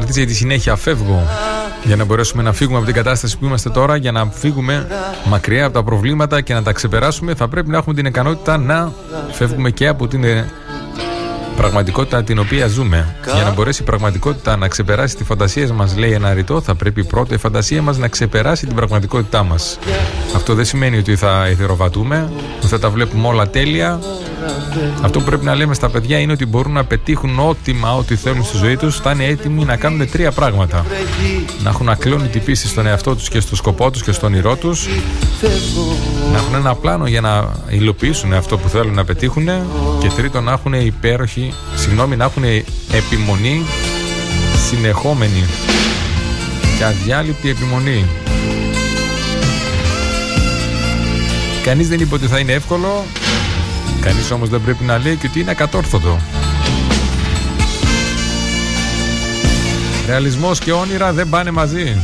Χτίζα 0.02 0.14
Αντώνης 0.14 0.16
Βαρτής 0.16 0.18
για 0.18 0.26
τη 0.26 0.34
συνέχεια 0.34 0.76
φεύγω. 0.76 1.28
Για 1.84 1.96
να 1.96 2.06
μπορέσουμε 2.06 2.44
να 2.44 2.54
φύγουμε 2.54 2.78
από 2.78 2.86
την 2.86 2.96
κατάσταση 2.96 3.38
που 3.38 3.46
είμαστε 3.46 3.70
τώρα 3.70 3.96
για 3.96 4.12
να 4.12 4.26
φύγουμε 4.26 4.88
μακριά 5.26 5.66
από 5.66 5.74
τα 5.74 5.84
προβλήματα 5.84 6.42
και 6.42 6.54
να 6.54 6.64
τα 6.64 6.72
ξεπεράσουμε 6.72 7.36
θα 7.36 7.48
πρέπει 7.48 7.70
να 7.70 7.78
έχουμε 7.78 7.96
την 7.96 8.06
ικανότητα 8.06 8.58
να 8.58 8.92
φεύγουμε 9.32 9.70
και 9.70 9.88
από 9.88 10.08
την 10.08 10.24
ε, 10.24 10.50
πραγματικότητα 11.56 12.24
την 12.24 12.40
οποία 12.40 12.68
ζούμε. 12.68 13.16
Για 13.34 13.44
να 13.44 13.52
μπορέσει 13.52 13.82
η 13.82 13.86
πραγματικότητα 13.86 14.58
να 14.58 14.68
ξεπεράσει 14.68 15.16
τη 15.16 15.24
φαντασία 15.24 15.74
μας, 15.74 15.98
λέει 15.98 16.12
ένα 16.12 16.34
ρητό, 16.34 16.62
θα 16.62 16.76
πρέπει 16.76 17.04
πρώτα 17.04 17.34
η 17.34 17.38
φαντασία 17.38 17.82
μας 17.82 17.98
να 17.98 18.08
ξεπεράσει 18.08 18.66
την 18.66 18.76
πραγματικότητά 18.76 19.44
μας. 19.44 19.80
Αυτό 20.36 20.54
δεν 20.54 20.66
σημαίνει 20.66 20.98
ότι 20.98 21.16
θα 21.16 21.46
εθεροβατούμε, 21.46 22.30
ότι 22.58 22.68
θα 22.68 22.80
τα 22.80 22.90
βλέπουμε 22.90 23.28
όλα 23.28 23.50
τέλεια. 23.50 24.00
Αυτό 25.02 25.20
που 25.20 25.26
πρέπει 25.26 25.46
να 25.46 25.56
λέμε 25.56 25.74
στα 25.74 25.90
παιδιά 25.90 26.20
είναι 26.20 26.32
ότι 26.32 26.46
μπορούν 26.46 26.72
να 26.72 26.84
πετύχουν 26.84 27.40
ό,τι 27.40 27.74
μα 27.74 27.96
ό,τι 27.96 28.16
θέλουν 28.16 28.44
στη 28.44 28.58
ζωή 28.58 28.78
τους, 28.78 28.98
θα 28.98 29.12
είναι 29.12 29.26
έτοιμοι 29.26 29.66
να 29.66 29.76
κάνουν 29.76 30.10
τρία 30.12 30.32
πράγματα. 30.32 30.86
Να 31.64 31.70
έχουν 31.70 31.90
ακλόνητη 31.90 32.40
πίστη 32.40 32.68
στον 32.68 32.86
εαυτό 32.86 33.16
τους 33.16 33.30
και 33.30 33.40
στο 33.40 33.56
σκοπό 33.56 33.92
τους 33.92 34.04
και 34.04 34.12
στον 34.12 34.32
όνειρό 34.32 34.56
τους. 34.56 34.88
Να 36.32 36.38
έχουν 36.38 36.56
ένα 36.56 36.76
πλάνο 36.76 37.08
για 37.08 37.22
να 37.22 37.52
υλοποιήσουν 37.70 38.34
αυτό 38.34 38.58
που 38.58 38.70
θέλουν 38.70 38.94
να 38.94 39.04
πετύχουν. 39.06 39.46
Και 40.00 40.08
τρίτον, 40.16 40.44
να 40.44 40.52
έχουν 40.52 40.74
υπέροχη, 40.74 41.43
συγγνώμη, 41.76 42.16
να 42.16 42.24
έχουν 42.24 42.44
επιμονή 42.92 43.66
συνεχόμενη 44.70 45.44
και 46.78 46.84
αδιάλειπτη 46.84 47.50
επιμονή. 47.50 48.06
Κανείς 51.64 51.88
δεν 51.88 52.00
είπε 52.00 52.16
ότι 52.16 52.28
θα 52.28 52.40
είναι 52.40 52.52
εύκολο, 52.52 53.06
κανείς 54.02 54.32
όμως 54.32 54.50
δεν 54.50 54.62
πρέπει 54.62 54.84
να 54.84 54.98
λέει 54.98 55.16
και 55.16 55.28
ότι 55.28 55.40
είναι 55.40 55.52
ακατόρθωτο. 55.52 56.20
Ρεαλισμός 60.08 60.60
και 60.60 60.72
όνειρα 60.72 61.14
δεν 61.14 61.30
πάνε 61.30 61.52
μαζί. 61.52 61.98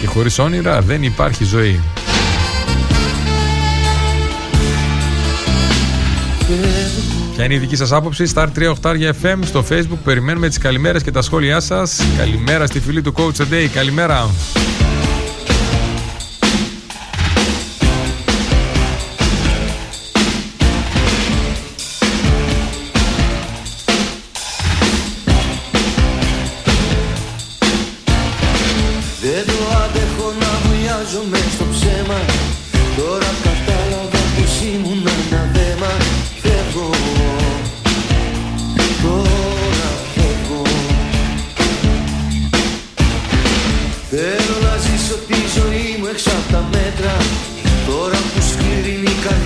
Και 0.00 0.06
χωρίς 0.06 0.38
όνειρα 0.38 0.80
δεν 0.80 1.02
υπάρχει 1.02 1.44
ζωή. 1.44 1.80
Ποια 7.34 7.44
είναι 7.44 7.54
η 7.54 7.58
δική 7.58 7.76
σας 7.76 7.92
άποψη, 7.92 8.24
Star 8.34 8.46
38 8.82 8.94
για 8.96 9.14
FM 9.22 9.38
στο 9.44 9.64
Facebook. 9.70 9.98
Περιμένουμε 10.04 10.48
τις 10.48 10.58
καλημέρες 10.58 11.02
και 11.02 11.10
τα 11.10 11.22
σχόλιά 11.22 11.60
σας. 11.60 12.00
Καλημέρα 12.16 12.66
στη 12.66 12.80
φίλη 12.80 13.02
του 13.02 13.14
Coach 13.16 13.40
a 13.40 13.52
Day. 13.52 13.66
Καλημέρα. 13.74 14.30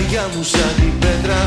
Καρδιά 0.09 0.37
μου 0.37 0.43
σαν 0.43 0.75
την 0.75 0.99
πέτρα 0.99 1.43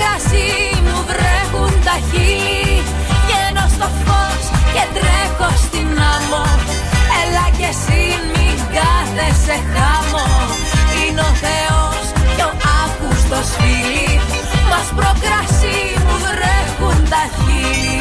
Μας 0.00 0.08
προκρασί 0.08 0.82
μου 0.86 0.98
βρέχουν 1.10 1.72
τα 1.86 1.96
χείλη. 2.08 2.82
Βγαίνω 3.22 3.64
στο 3.74 3.88
φως 4.02 4.44
και 4.74 4.84
τρέχω 4.96 5.48
στην 5.64 5.88
άμμο. 6.14 6.46
Έλα 7.20 7.46
κι 7.56 7.66
εσύ 7.72 8.02
μην 8.32 8.56
κάθεσαι 8.76 9.56
χάμω. 9.72 10.28
Είναι 11.00 11.20
ο 11.20 11.32
Θεός 11.44 12.04
και 12.36 12.44
ο 12.50 12.52
Αύγουστος 12.82 13.48
φίλοι 13.56 14.20
Μας 14.70 14.88
προκρασί 14.96 15.78
μου 16.06 16.16
βρέχουν 16.26 16.98
τα 17.12 17.22
χείλη. 17.36 18.00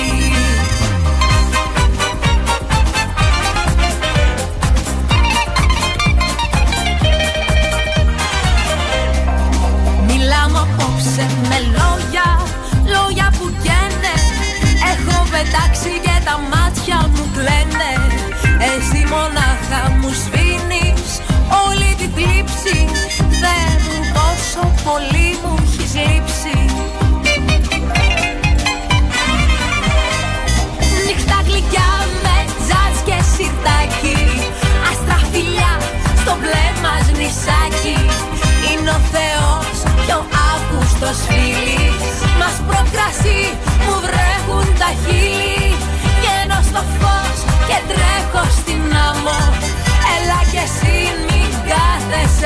Μιλάμε 10.07 10.59
απόψε 10.59 11.38
με 11.49 11.59
λόγια, 11.77 12.29
λόγια 12.93 13.27
που 13.37 13.45
καίνε. 13.63 14.15
Έχω 14.91 15.17
πετάξει 15.31 15.91
και 16.05 16.15
τα 16.27 16.35
μάτια 16.51 16.97
μου 17.13 17.25
κλαίνε. 17.35 17.93
Εσύ 18.71 19.01
μονάχα 19.13 19.81
μου 19.99 20.11
σβήνεις 20.21 21.11
όλη 21.65 21.89
τη 21.99 22.07
θλίψη. 22.15 22.77
Δεν 23.43 23.71
μου 23.85 23.99
πόσο 24.15 24.63
πολύ 24.85 25.29
μου 25.41 25.53
έχεις 25.63 25.93
λείψει. 26.05 26.57
Νύχτα 31.05 31.37
γλυκιά 31.47 31.89
με 32.23 32.37
τζάζ 32.59 32.95
και 33.07 33.17
σιρτάκι. 33.33 34.19
Άστρα 34.89 35.19
φιλιά 35.31 35.73
στο 36.21 36.33
μπλε 36.39 36.65
μας 36.83 37.05
νησάκι 37.17 37.97
άλλος 41.09 41.27
Μας 42.39 42.55
προκρασί 42.67 43.41
μου 43.83 43.95
βρέχουν 44.05 44.65
τα 44.79 44.89
χείλη. 45.01 45.75
Βγαίνω 46.15 46.59
στο 46.69 46.81
φως 46.97 47.37
και 47.67 47.77
τρέχω 47.89 48.43
στην 48.59 48.83
άμμο. 49.07 49.39
Έλα 50.15 50.39
και 50.51 50.61
εσύ 50.67 50.97
μην 51.27 51.49
κάθεσαι. 51.69 52.38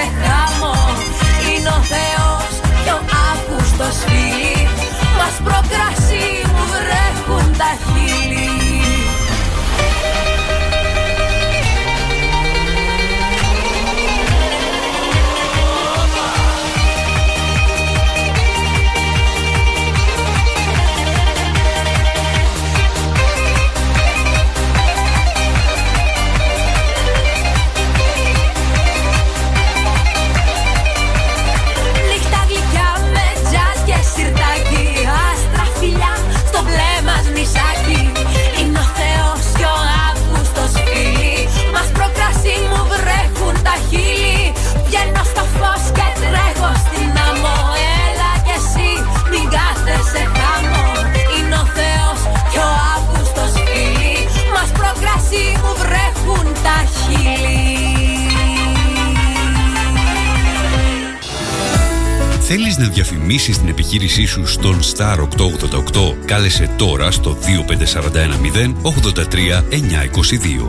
Επιχείρησή 63.96 64.26
σου 64.26 64.48
στον 64.48 64.80
Star 64.96 65.18
888 65.20 66.16
κάλεσε 66.26 66.70
τώρα 66.78 67.12
στο 67.12 67.38
25410 67.42 68.74
83 68.82 69.64
922. 69.70 70.68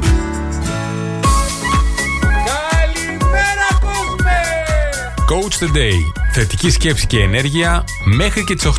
Καλημέρα 2.51 3.69
κόβουμε! 3.81 4.37
Coach 5.29 5.65
the 5.65 5.77
Day. 5.77 5.99
Θετική 6.33 6.71
σκέψη 6.71 7.07
και 7.07 7.21
ενέργεια 7.21 7.85
μέχρι 8.05 8.45
και 8.45 8.55
τις 8.55 8.67
8. 8.67 8.73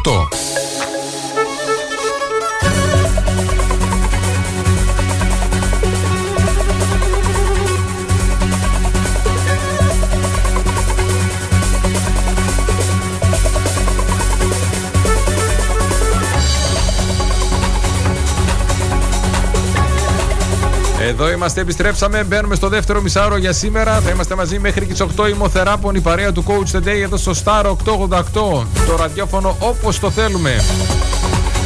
Εδώ 21.07 21.31
είμαστε, 21.31 21.61
επιστρέψαμε. 21.61 22.23
Μπαίνουμε 22.23 22.55
στο 22.55 22.69
δεύτερο 22.69 23.01
μισάωρο 23.01 23.37
για 23.37 23.53
σήμερα. 23.53 23.99
Θα 23.99 24.09
είμαστε 24.09 24.35
μαζί 24.35 24.59
μέχρι 24.59 24.85
και 24.85 24.93
τις 24.93 25.01
8 25.01 25.27
ημοθεράπων, 25.29 25.95
η 25.95 25.99
παρέα 25.99 26.31
του 26.31 26.43
Coach 26.47 26.77
Today 26.77 27.01
εδώ 27.03 27.17
στο 27.17 27.31
Star 27.43 27.65
888. 27.65 28.65
Το 28.87 28.95
ραδιόφωνο 28.97 29.55
όπως 29.59 29.99
το 29.99 30.11
θέλουμε. 30.11 30.63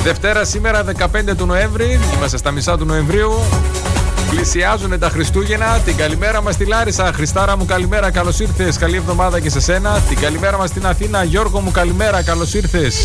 Δευτέρα 0.03 0.45
σήμερα 0.45 0.83
15 0.83 1.35
του 1.37 1.45
Νοέμβρη. 1.45 1.99
Είμαστε 2.15 2.37
στα 2.37 2.51
μισά 2.51 2.77
του 2.77 2.85
Νοεμβρίου. 2.85 3.31
Πλησιάζουν 4.29 4.99
τα 4.99 5.09
Χριστούγεννα. 5.09 5.79
Την 5.85 5.95
καλημέρα 5.95 6.41
μας 6.41 6.53
στη 6.53 6.65
Λάρισα. 6.65 7.11
Χριστάρα 7.13 7.57
μου, 7.57 7.65
καλημέρα, 7.65 8.11
καλώς 8.11 8.39
ήρθες. 8.39 8.77
Καλή 8.77 8.95
εβδομάδα 8.95 9.39
και 9.39 9.49
σε 9.49 9.59
σένα. 9.59 10.01
Την 10.09 10.17
καλημέρα 10.19 10.57
μας 10.57 10.69
στην 10.69 10.85
Αθήνα. 10.85 11.23
Γιώργο 11.23 11.59
μου, 11.59 11.71
καλημέρα, 11.71 12.21
καλώς 12.21 12.53
ήρθες. 12.53 12.95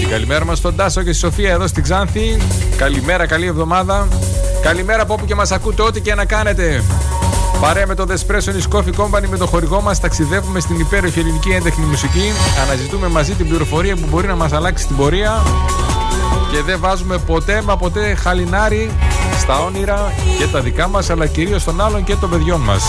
Την 0.00 0.08
καλημέρα 0.08 0.44
μας 0.44 0.58
στον 0.58 0.76
Τάσο 0.76 1.02
και 1.02 1.12
στη 1.12 1.20
Σοφία 1.20 1.50
εδώ 1.50 1.66
στην 1.66 1.82
Ξάνθη. 1.82 2.36
Καλημέρα, 2.76 3.26
καλή 3.26 3.46
εβδομάδα. 3.46 4.08
Καλημέρα 4.62 5.02
από 5.02 5.12
όπου 5.12 5.24
και 5.24 5.34
μας 5.34 5.50
ακούτε, 5.52 5.82
ό,τι 5.82 6.00
και 6.00 6.14
να 6.14 6.24
κάνετε. 6.24 6.84
Παρέα 7.60 7.86
με 7.86 7.94
το 7.94 8.06
Despresso 8.08 8.76
is 8.76 8.76
Coffee 8.76 8.94
Company 8.96 9.26
με 9.28 9.36
το 9.36 9.46
χορηγό 9.46 9.80
μας, 9.80 10.00
ταξιδεύουμε 10.00 10.60
στην 10.60 10.78
υπέροχη 10.78 11.18
ελληνική 11.18 11.50
έντεχνη 11.50 11.84
μουσική. 11.84 12.32
Αναζητούμε 12.62 13.08
μαζί 13.08 13.32
την 13.32 13.48
πληροφορία 13.48 13.96
που 13.96 14.06
μπορεί 14.10 14.26
να 14.26 14.36
μας 14.36 14.52
αλλάξει 14.52 14.86
την 14.86 14.96
πορεία. 14.96 15.42
Και 16.52 16.62
δεν 16.62 16.80
βάζουμε 16.80 17.18
ποτέ 17.18 17.62
μα 17.62 17.76
ποτέ 17.76 18.14
χαλινάρι 18.14 18.90
στα 19.38 19.60
όνειρα 19.60 20.12
και 20.38 20.46
τα 20.46 20.60
δικά 20.60 20.88
μας, 20.88 21.10
αλλά 21.10 21.26
κυρίως 21.26 21.64
των 21.64 21.80
άλλων 21.80 22.04
και 22.04 22.16
των 22.16 22.30
παιδιών 22.30 22.60
μας. 22.60 22.84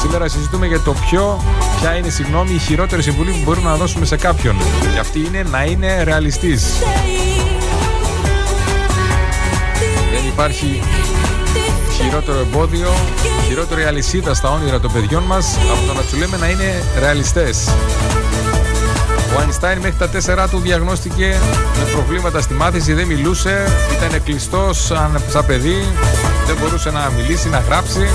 Σήμερα 0.00 0.28
συζητούμε 0.28 0.66
για 0.66 0.80
το 0.80 0.92
ποιο, 0.92 1.44
ποια 1.80 1.96
είναι 1.96 2.08
συγγνώμη, 2.08 2.54
η 2.54 2.58
χειρότερη 2.58 3.02
συμβουλή 3.02 3.30
που 3.30 3.40
μπορούμε 3.44 3.70
να 3.70 3.76
δώσουμε 3.76 4.04
σε 4.04 4.16
κάποιον. 4.16 4.56
Και 4.92 4.98
αυτή 4.98 5.18
είναι 5.18 5.44
να 5.50 5.64
είναι 5.64 6.02
ρεαλιστής. 6.02 6.62
Υπάρχει 10.32 10.82
χειρότερο 11.92 12.38
εμπόδιο, 12.38 12.92
χειρότερη 13.46 13.84
αλυσίδα 13.84 14.34
στα 14.34 14.50
όνειρα 14.50 14.80
των 14.80 14.92
παιδιών 14.92 15.22
μας 15.22 15.56
από 15.72 15.86
το 15.86 15.92
να 15.92 16.00
του 16.00 16.16
λέμε 16.16 16.36
να 16.36 16.48
είναι 16.48 16.84
ρεαλιστές. 16.98 17.68
Ο 19.36 19.38
Αϊνστάιν 19.40 19.78
μέχρι 19.78 19.96
τα 19.98 20.08
τέσσερα 20.08 20.48
του 20.48 20.58
διαγνώστηκε 20.58 21.40
με 21.78 21.90
προβλήματα 21.92 22.40
στη 22.40 22.54
μάθηση, 22.54 22.92
δεν 22.92 23.06
μιλούσε, 23.06 23.66
ήταν 23.92 24.22
κλειστός 24.22 24.84
σαν, 24.84 25.22
σαν 25.28 25.46
παιδί, 25.46 25.86
δεν 26.46 26.56
μπορούσε 26.60 26.90
να 26.90 27.10
μιλήσει, 27.16 27.48
να 27.48 27.58
γράψει. 27.58 28.08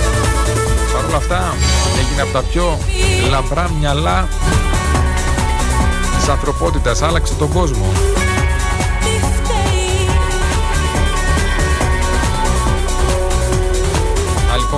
Παρ' 0.93 1.06
όλα 1.06 1.17
αυτά 1.17 1.56
έγινε 1.99 2.21
από 2.21 2.32
τα 2.32 2.41
πιο 2.41 2.80
λαμπρά 3.30 3.69
μυαλά 3.80 4.27
της 6.17 6.27
ανθρωπότητας, 6.27 7.01
άλλαξε 7.01 7.34
τον 7.34 7.53
κόσμο. 7.53 8.07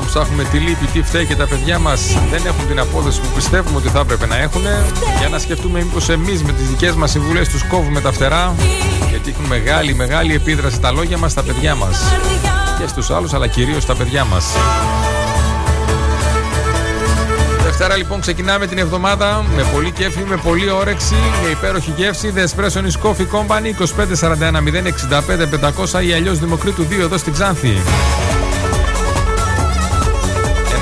Ψάχνουμε 0.10 0.44
τη 0.44 0.58
λύπη, 0.58 0.86
τι 0.86 1.02
φταίει 1.02 1.26
και 1.26 1.36
τα 1.36 1.48
παιδιά 1.48 1.80
μας 1.80 2.02
δεν 2.32 2.42
έχουν 2.46 2.68
την 2.68 2.80
απόδοση 2.80 3.20
που 3.22 3.28
πιστεύουμε 3.36 3.78
ότι 3.78 3.88
θα 3.88 4.00
έπρεπε 4.00 4.26
να 4.26 4.38
έχουν, 4.38 4.62
για 5.20 5.30
να 5.32 5.40
σκεφτούμε 5.40 5.80
μήπως 5.84 6.10
εμείς 6.10 6.44
με 6.44 6.52
τις 6.52 6.68
δικές 6.68 6.96
μας 6.96 7.12
συμβουλές 7.12 7.50
τους 7.50 7.64
κόβουμε 7.64 8.02
τα 8.02 8.12
φτερά, 8.12 8.56
γιατί 9.10 9.30
έχουν 9.30 9.46
μεγάλη, 9.46 9.94
μεγάλη 9.94 10.34
επίδραση 10.34 10.80
τα 10.80 10.92
λόγια 10.92 11.18
μας 11.18 11.32
στα 11.32 11.44
παιδιά 11.44 11.76
μας. 11.76 12.00
Και 12.80 12.88
στους 12.88 13.10
άλλους, 13.10 13.34
αλλά 13.34 13.48
κυρίως 13.48 13.84
στα 13.84 13.96
παιδιά 13.96 14.26
μας. 14.26 14.46
Δευτέρα 17.64 17.96
λοιπόν 17.96 18.22
ξεκινάμε 18.22 18.68
την 18.68 18.78
εβδομάδα 18.78 19.46
με 19.56 19.64
πολύ 19.74 19.92
κέφι, 19.92 20.24
με 20.28 20.38
πολύ 20.38 20.70
όρεξη, 20.70 21.16
με 21.44 21.50
υπέροχη 21.50 21.94
γεύση. 21.98 22.34
The 22.36 22.40
Espresso 22.40 22.82
is 22.82 23.10
Coffee 23.10 23.28
Company 23.32 23.74
2541 24.30 24.64
065 25.10 25.46
500 25.96 26.04
ή 26.08 26.14
αλλιώς 26.14 26.40
Δημοκρίτου 26.40 26.84
2 26.84 27.00
εδώ 27.00 27.18
στην 27.18 27.34
Ξάνθη. 27.34 27.78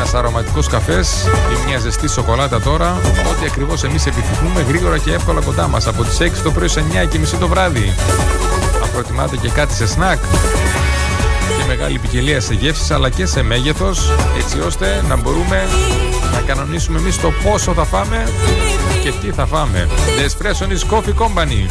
Ένας 0.08 0.20
αρωματικός 0.20 0.68
καφές 0.68 1.26
ή 1.26 1.68
μια 1.68 1.80
ζεστή 1.80 2.08
σοκολάτα 2.08 2.62
τώρα. 2.62 3.02
Ό,τι 3.32 3.46
ακριβώς 3.46 3.84
εμείς 3.84 4.06
επιθυμούμε 4.06 4.62
γρήγορα 4.62 4.98
και 4.98 5.14
εύκολα 5.14 5.42
κοντά 5.42 5.68
μας. 5.68 5.88
Από 5.88 6.04
τις 6.04 6.20
6 6.20 6.42
το 6.44 6.52
πρωί 6.52 6.68
σε 6.68 6.80
9 6.80 7.06
και 7.06 7.20
μισή 7.20 7.36
το 7.36 7.48
βράδυ. 7.48 7.94
Αν 8.84 8.92
προτιμάτε 8.92 9.38
και 9.38 9.50
κάτι 9.50 9.74
σε 9.74 9.88
σνακ. 9.88 10.18
Και 11.58 11.66
μεγάλη 11.68 12.00
ποικιλία 12.00 12.42
σε 12.42 12.54
γεύσεις 12.54 12.92
αλλά 12.92 13.10
και 13.10 13.26
σε 13.26 13.42
μέγεθος. 13.42 14.12
Έτσι 14.38 14.60
ώστε 14.60 15.04
να 15.08 15.16
μπορούμε 15.16 15.68
να 16.34 16.40
κανονίσουμε 16.40 17.00
εμείς 17.00 17.22
το 17.22 17.32
πόσο 17.44 17.74
θα 17.74 17.86
φάμε 17.86 18.28
και 19.04 19.12
τι 19.22 19.32
θα 19.32 19.46
φάμε. 19.46 19.88
The 20.18 20.26
Espresso 20.26 20.72
is 20.72 20.96
Coffee 20.96 21.26
Company. 21.26 21.70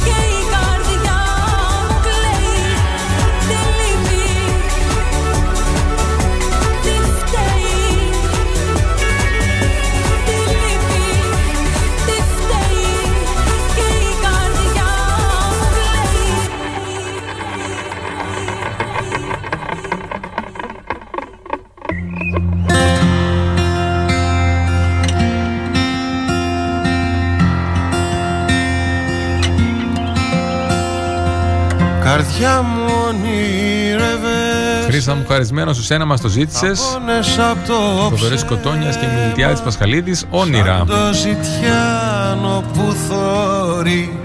Καρδιά 32.16 32.62
μου 32.62 32.92
ονειρεύες 33.06 34.84
Χρήστα 34.86 35.14
μου, 35.14 35.24
χαρισμένος 35.28 35.76
σου 35.76 35.82
σένα 35.82 36.04
μας 36.04 36.20
το 36.20 36.28
ζήτησες. 36.28 36.80
Πόνες 36.80 37.38
απ' 37.38 37.66
το 37.66 37.74
Φοβερή 38.16 38.44
Κοτόνιας 38.44 38.96
και 38.96 39.06
Μιλτιάδης 39.06 39.60
Πασχαλίδης, 39.60 40.24
όνειρα. 40.30 40.76
Σαν 40.76 40.86
το 40.86 41.12
ζητιάνο 41.12 42.64
που 42.72 42.96
θόρει 43.08 44.18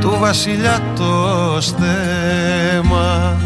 του 0.00 0.16
βασιλιά 0.20 0.82
το 0.96 1.60
στέμα 1.60 3.36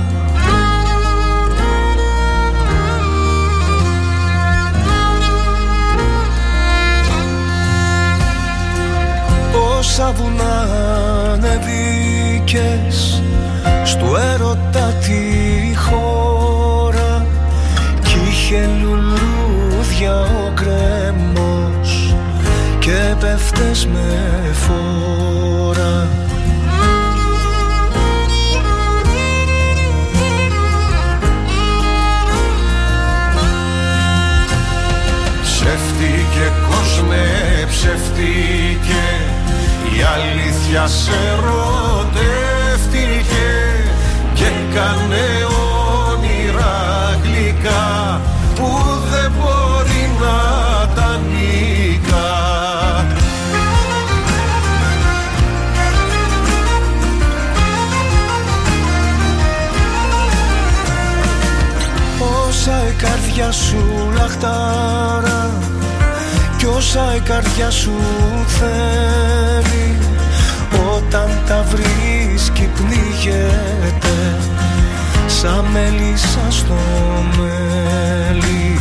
Πόσα 9.52 10.12
βουνά 10.12 10.68
ανεβήκες 12.58 13.22
στου 13.84 14.06
έρωτα 14.34 14.94
τη 15.00 15.76
χώρα. 15.76 17.26
Κι 18.02 18.18
είχε 18.30 18.68
λουλούδια 18.82 20.20
ο 20.20 20.52
κρέμος 20.54 22.14
και 22.78 23.14
πέφτες 23.20 23.86
με 23.86 24.40
φόρα. 24.52 26.08
Ψεύτηκε 35.42 36.52
κόσμε, 36.68 37.26
ψεύτηκε 37.68 39.02
Η 39.96 40.02
αλήθεια 40.02 40.86
σε 40.86 41.10
ερωτεύτηκε 41.10 42.39
Και 44.70 44.76
κάνε 44.76 45.26
όνειρα 46.12 47.18
γλυκά 47.22 48.20
Που 48.54 48.68
δεν 49.11 49.33
μπορεί 49.38 50.11
να 50.20 50.38
τα 50.94 51.20
νικά. 51.30 52.28
Όσα 62.48 62.88
η 62.88 62.92
καρδιά 62.92 63.52
σου 63.52 64.11
λαχτάρα 64.14 65.50
κι 66.59 66.64
Τόσα 66.64 67.14
η 67.16 67.20
καρδιά 67.20 67.70
σου 67.70 67.92
θέλει 68.46 69.98
Όταν 70.96 71.28
τα 71.46 71.64
βρίσκει 71.70 72.68
πνίγεται 72.74 74.49
Σαν 75.42 75.64
μέλισσα 75.72 76.46
στο 76.48 76.74
μέλι. 77.38 78.81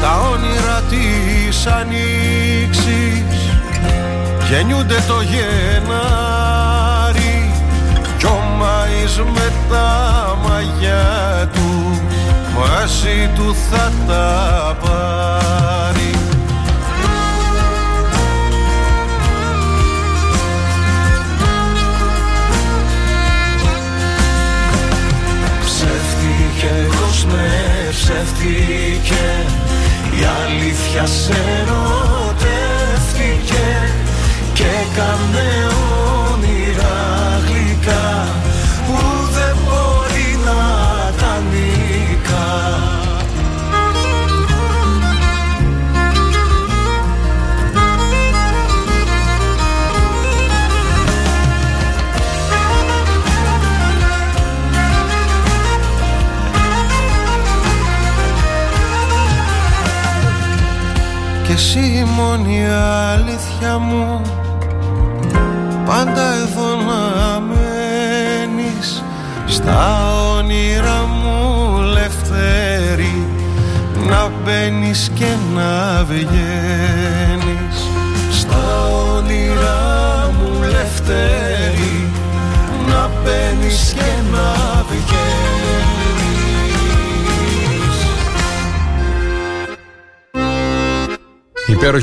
Τα 0.00 0.20
όνειρα 0.32 0.82
της 0.88 1.66
ανοίξης 1.66 3.50
Γεννιούνται 4.50 5.04
το 5.06 5.20
Γενάρη 5.20 6.34
Κι 8.18 8.26
ο 8.26 8.38
Μάης 8.58 9.16
με 9.16 9.52
τα 9.70 9.88
μαγιά 10.48 11.48
του 11.52 12.00
Μαζί 12.58 13.30
του 13.34 13.56
θα 13.70 13.92
τα 14.06 14.76
πάρει 14.80 16.17
αλήθεια 30.88 31.06
σε 31.06 31.32
ερωτεύτηκε 31.32 31.67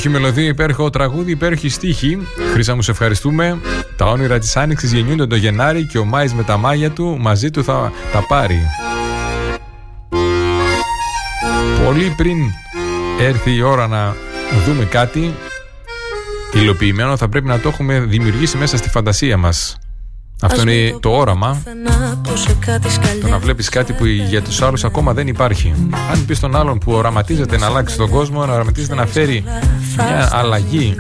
Υπέροχη 0.06 0.24
μελωδία, 0.24 0.50
υπέροχο 0.50 0.90
τραγούδι, 0.90 1.32
υπέροχη 1.32 1.70
στίχη. 1.70 2.18
Χρήσα 2.54 2.76
μου, 2.76 2.82
σε 2.82 2.92
ευχαριστούμε. 2.92 3.60
Τα 3.96 4.06
όνειρα 4.06 4.40
της 4.40 4.58
Άνοιξης 4.58 4.94
γεννιούνται 4.94 5.28
το 5.28 5.36
Γενάρη 5.36 5.88
και 5.88 5.98
ο 5.98 6.06
Μάης 6.06 6.34
με 6.34 6.44
τα 6.44 6.58
μάγια 6.58 6.92
του 6.92 7.18
μαζί 7.20 7.52
του 7.52 7.64
θα 7.64 7.92
τα 8.12 8.26
πάρει. 8.28 8.60
Πολύ 11.86 12.14
πριν 12.18 12.38
έρθει 13.20 13.56
η 13.56 13.62
ώρα 13.62 13.88
να 13.88 14.16
δούμε 14.66 14.86
κάτι 14.86 15.34
υλοποιημένο 16.54 17.18
θα 17.18 17.30
πρέπει 17.30 17.48
να 17.48 17.60
το 17.60 17.70
έχουμε 17.70 18.00
δημιουργήσει 18.00 18.58
μέσα 18.58 18.78
στη 18.78 18.90
φαντασία 18.90 19.38
μας. 19.38 19.78
Αυτό 20.46 20.62
είναι 20.62 20.98
το 21.00 21.10
όραμα. 21.10 21.62
Το 23.22 23.28
να 23.28 23.40
βλέπεις 23.40 23.70
κάτι 23.70 23.94
που 23.94 24.06
για 24.06 24.42
τους 24.42 24.62
άλλους 24.62 24.84
ακόμα 24.84 25.14
δεν 25.14 25.28
υπάρχει. 25.28 25.74
Αν 26.12 26.26
πεις 26.26 26.38
στον 26.38 26.56
άλλον 26.56 26.78
που 26.78 26.92
οραματίζεται 26.92 27.58
να 27.58 27.66
αλλάξει 27.66 27.98
τον 27.98 28.10
κόσμο, 28.10 28.46
να 28.46 28.54
οραματίζεται 28.54 28.96
να 28.96 29.06
φέρει 29.06 29.44
μια 29.96 30.30
αλλαγή 30.32 30.96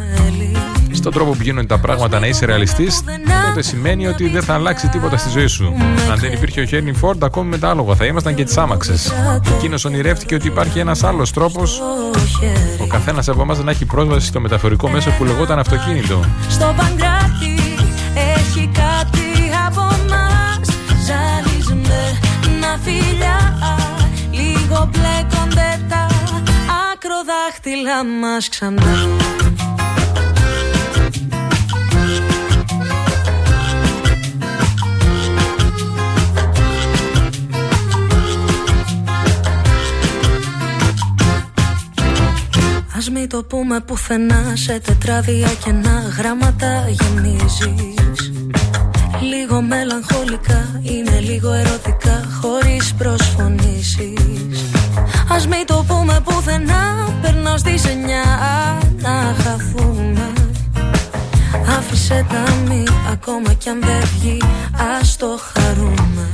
στον 0.91 1.13
τρόπο 1.13 1.31
που 1.31 1.41
γίνονται 1.41 1.67
τα 1.67 1.77
πράγματα, 1.77 2.19
να 2.19 2.27
είσαι 2.27 2.45
ρεαλιστής, 2.45 3.03
τότε 3.47 3.62
σημαίνει 3.62 4.08
ότι 4.08 4.29
δεν 4.29 4.41
θα 4.41 4.53
αλλάξει 4.53 4.88
τίποτα 4.88 5.17
στη 5.17 5.29
ζωή 5.29 5.47
σου. 5.47 5.73
Αν 6.12 6.19
δεν 6.19 6.31
υπήρχε 6.31 6.62
ο 6.62 6.65
Χέρνι 6.65 6.93
Φόρντ, 6.93 7.23
ακόμη 7.23 7.49
με 7.49 7.58
τα 7.58 7.69
άλογα 7.69 7.95
θα 7.95 8.05
ήμασταν 8.05 8.36
και 8.36 8.43
τις 8.43 8.58
άμαξες. 8.58 9.13
Εκείνος 9.55 9.86
ονειρεύτηκε 9.86 10.36
ότι 10.36 10.47
υπάρχει 10.47 10.79
ένας 10.79 11.03
άλλος 11.03 11.31
τρόπος 11.31 11.81
ο 12.81 12.88
καθένας 12.88 13.27
από 13.27 13.41
εμάς 13.41 13.63
να 13.63 13.71
έχει 13.71 13.86
πρόσβαση 13.86 14.27
στο 14.27 14.39
μεταφορικό 14.39 14.89
μέσο 14.89 15.10
που 15.17 15.23
λεγόταν 15.23 15.60
αυτοκίνητο. 15.60 16.19
Φιλιά 22.86 23.58
Λίγο 24.32 24.89
μπλέκονται 24.91 25.86
τα 25.89 26.08
ακροδάχτυλα 26.91 28.06
μας 28.21 28.50
ξανά. 28.50 29.08
Ας 42.98 43.10
μην 43.10 43.30
το 43.30 43.43
πούμε 43.43 43.80
πουθενά 43.80 44.54
σε 44.54 44.80
τετράδια 44.80 45.48
κενά 45.63 46.13
γράμματα 46.17 46.86
γεμίζεις 46.89 48.34
Λίγο 49.26 49.61
μελαγχολικά, 49.61 50.80
είναι 50.82 51.19
λίγο 51.19 51.51
ερωτικά 51.53 52.23
χωρίς 52.41 52.93
προσφωνήσεις. 52.93 54.71
Ας 55.30 55.47
μην 55.47 55.65
το 55.65 55.86
πούμε 55.88 56.19
πουθενά, 56.23 57.09
περνάω 57.21 57.57
στις 57.57 57.86
εννιά 57.86 58.23
να 59.01 59.36
χαθούμε. 59.43 60.34
Άφησε 61.78 62.26
τα 62.30 62.53
μη 62.67 62.84
ακόμα 63.11 63.53
κι 63.53 63.69
αν 63.69 63.80
δεν 63.82 64.01
βγει, 64.01 64.41
ας 64.99 65.17
το 65.17 65.39
χαρούμε 65.53 66.30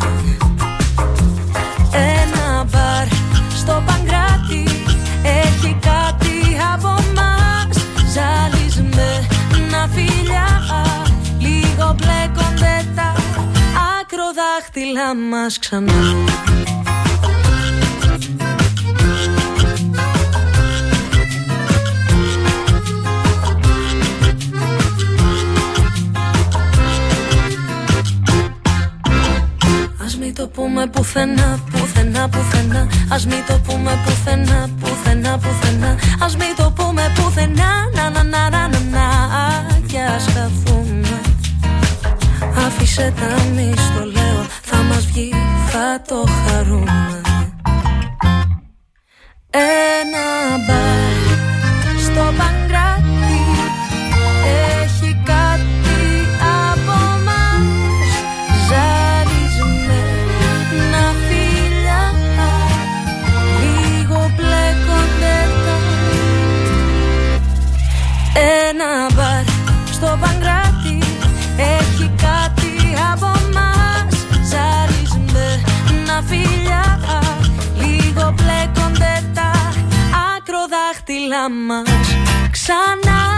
ακροδάχτυλα 14.61 15.15
μας 15.15 15.59
ξανά. 15.59 15.93
Ας 30.03 30.17
μην 30.17 30.35
το 30.35 30.47
πούμε 30.47 30.87
πουθενά, 30.87 31.59
πουθενά, 31.71 32.29
πουθενά. 32.29 32.87
Ας 33.09 33.25
μην 33.25 33.43
το 33.47 33.59
πούμε 33.67 33.91
πουθενά, 34.05 34.69
πουθενά, 34.79 35.37
πουθενά. 35.37 35.95
Ας 36.19 36.35
μην 36.35 36.55
το 36.55 36.73
πούμε 36.75 37.11
πουθενά, 37.15 37.89
να 37.95 38.09
να 38.09 38.23
να 38.23 38.49
να 38.49 38.67
να 38.67 38.79
να. 38.79 39.05
Κι 39.87 39.97
ας 40.15 40.25
χαθούμε. 40.33 41.21
Άφησε 42.65 43.13
τα 43.19 43.43
μη 43.55 43.73
στο 45.13 45.29
λέω, 45.29 45.51
θα 45.51 45.67
μας 45.67 45.71
βγει, 45.71 45.71
θα 45.71 46.01
το 46.07 46.23
χαρούμε. 46.47 47.21
Ένα 49.49 50.57
μπαρ 50.67 51.99
στο 52.01 52.33
Παγκράτη 52.37 52.60
δάχτυλά 81.31 81.49
μας 81.49 81.87
ξανά. 82.51 83.29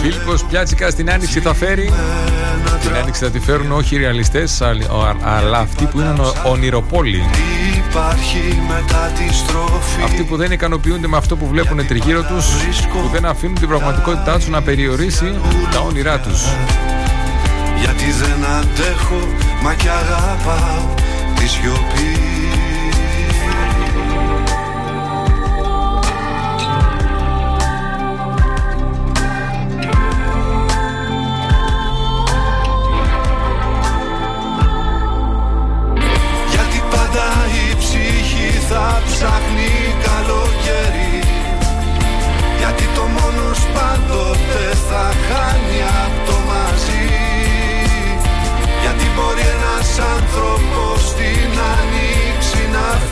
Φίλιππος 0.00 0.44
Πιάτσικα 0.44 0.90
στην 0.90 1.10
Άνοιξη 1.10 1.40
θα 1.40 1.54
φέρει. 1.54 1.92
Την 2.80 2.94
άνοιξη 3.00 3.24
θα 3.24 3.30
τη 3.30 3.40
φέρουν 3.40 3.72
όχι 3.72 3.94
οι 3.94 3.98
ρεαλιστές, 3.98 4.62
αλλά 5.22 5.58
αυτοί 5.58 5.84
που 5.84 6.00
είναι 6.00 6.14
ονειροπόλοι. 6.44 7.22
Υπάρχει 7.76 8.62
μετά 8.68 9.12
τη 9.14 9.34
στροφή 9.34 10.02
Αυτοί 10.04 10.22
που 10.22 10.36
δεν 10.36 10.52
ικανοποιούνται 10.52 11.06
με 11.06 11.16
αυτό 11.16 11.36
που 11.36 11.46
βλέπουν 11.46 11.86
τριγύρω 11.86 12.22
τους, 12.22 12.46
που 12.92 13.08
δεν 13.12 13.24
αφήνουν 13.24 13.54
την 13.54 13.68
πραγματικότητά 13.68 14.34
τους 14.36 14.48
να 14.48 14.62
περιορίσει 14.62 15.34
τα 15.72 15.80
όνειρά 15.80 16.20
τους. 16.20 16.42
Γιατί 17.80 18.04
δεν 18.04 18.44
αντέχω 18.58 19.28
μα 19.62 19.74
κι 19.74 19.88
αγαπάω 19.88 20.94
τη 21.34 21.48
σιωπή 21.48 22.18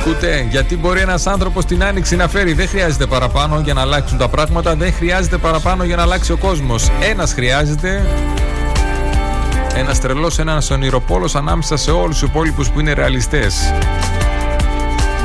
Ακούτε, 0.07 0.46
γιατί 0.50 0.76
μπορεί 0.76 1.00
ένας 1.00 1.26
άνθρωπος 1.26 1.64
την 1.64 1.84
άνοιξη 1.84 2.16
να 2.16 2.28
φέρει. 2.28 2.52
Δεν 2.52 2.68
χρειάζεται 2.68 3.07
παραπάνω 3.07 3.61
για 3.61 3.74
να 3.74 3.80
αλλάξουν 3.80 4.18
τα 4.18 4.28
πράγματα, 4.28 4.74
δεν 4.74 4.92
χρειάζεται 4.92 5.36
παραπάνω 5.36 5.84
για 5.84 5.96
να 5.96 6.02
αλλάξει 6.02 6.32
ο 6.32 6.36
κόσμος. 6.36 6.90
Ένας 7.00 7.32
χρειάζεται. 7.32 8.07
Ένας 9.74 10.00
τρελός, 10.00 10.38
ένας 10.38 10.70
ονειροπόλος 10.70 11.34
ανάμεσα 11.34 11.76
σε 11.76 11.90
όλους 11.90 12.18
τους 12.18 12.28
υπόλοιπους 12.28 12.68
που 12.68 12.80
είναι 12.80 12.92
ρεαλιστές. 12.92 13.72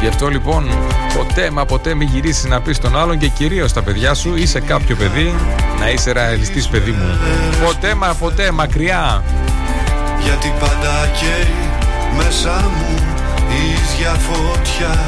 Γι' 0.01 0.07
αυτό 0.07 0.27
λοιπόν, 0.27 0.69
ποτέ 1.17 1.51
μα 1.51 1.65
ποτέ 1.65 1.93
μην 1.93 2.07
γυρίσεις 2.07 2.45
να 2.45 2.61
πεις 2.61 2.75
στον 2.75 2.97
άλλον 2.97 3.17
και 3.17 3.27
κυρίως 3.27 3.69
στα 3.69 3.81
παιδιά 3.81 4.13
σου 4.13 4.35
ή 4.35 4.45
σε 4.45 4.59
κάποιο 4.59 4.95
παιδί 4.95 5.33
να 5.79 5.89
είσαι 5.89 6.11
ρεαλιστής, 6.11 6.67
παιδί 6.67 6.91
μου. 6.91 7.17
Ποτέ 7.65 7.95
μα 7.95 8.15
ποτέ 8.19 8.51
μακριά. 8.51 9.23
Γιατί 10.23 10.53
πάντα 10.59 11.11
καίει 11.19 11.53
μέσα 12.17 12.71
μου 12.77 13.10
η 13.51 13.69
ίδια 13.69 14.11
φωτιά 14.11 14.99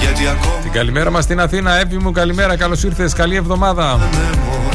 Γιατί 0.00 0.26
ακόμα 0.26 0.60
Την 0.62 0.72
καλημέρα 0.72 1.10
μας 1.10 1.24
στην 1.24 1.40
Αθήνα, 1.40 1.78
Εύη 1.78 1.96
μου, 1.96 2.12
καλημέρα, 2.12 2.56
καλώς 2.56 2.82
ήρθες, 2.82 3.12
καλή 3.12 3.36
εβδομάδα. 3.36 3.92
ανέμω 3.92 4.68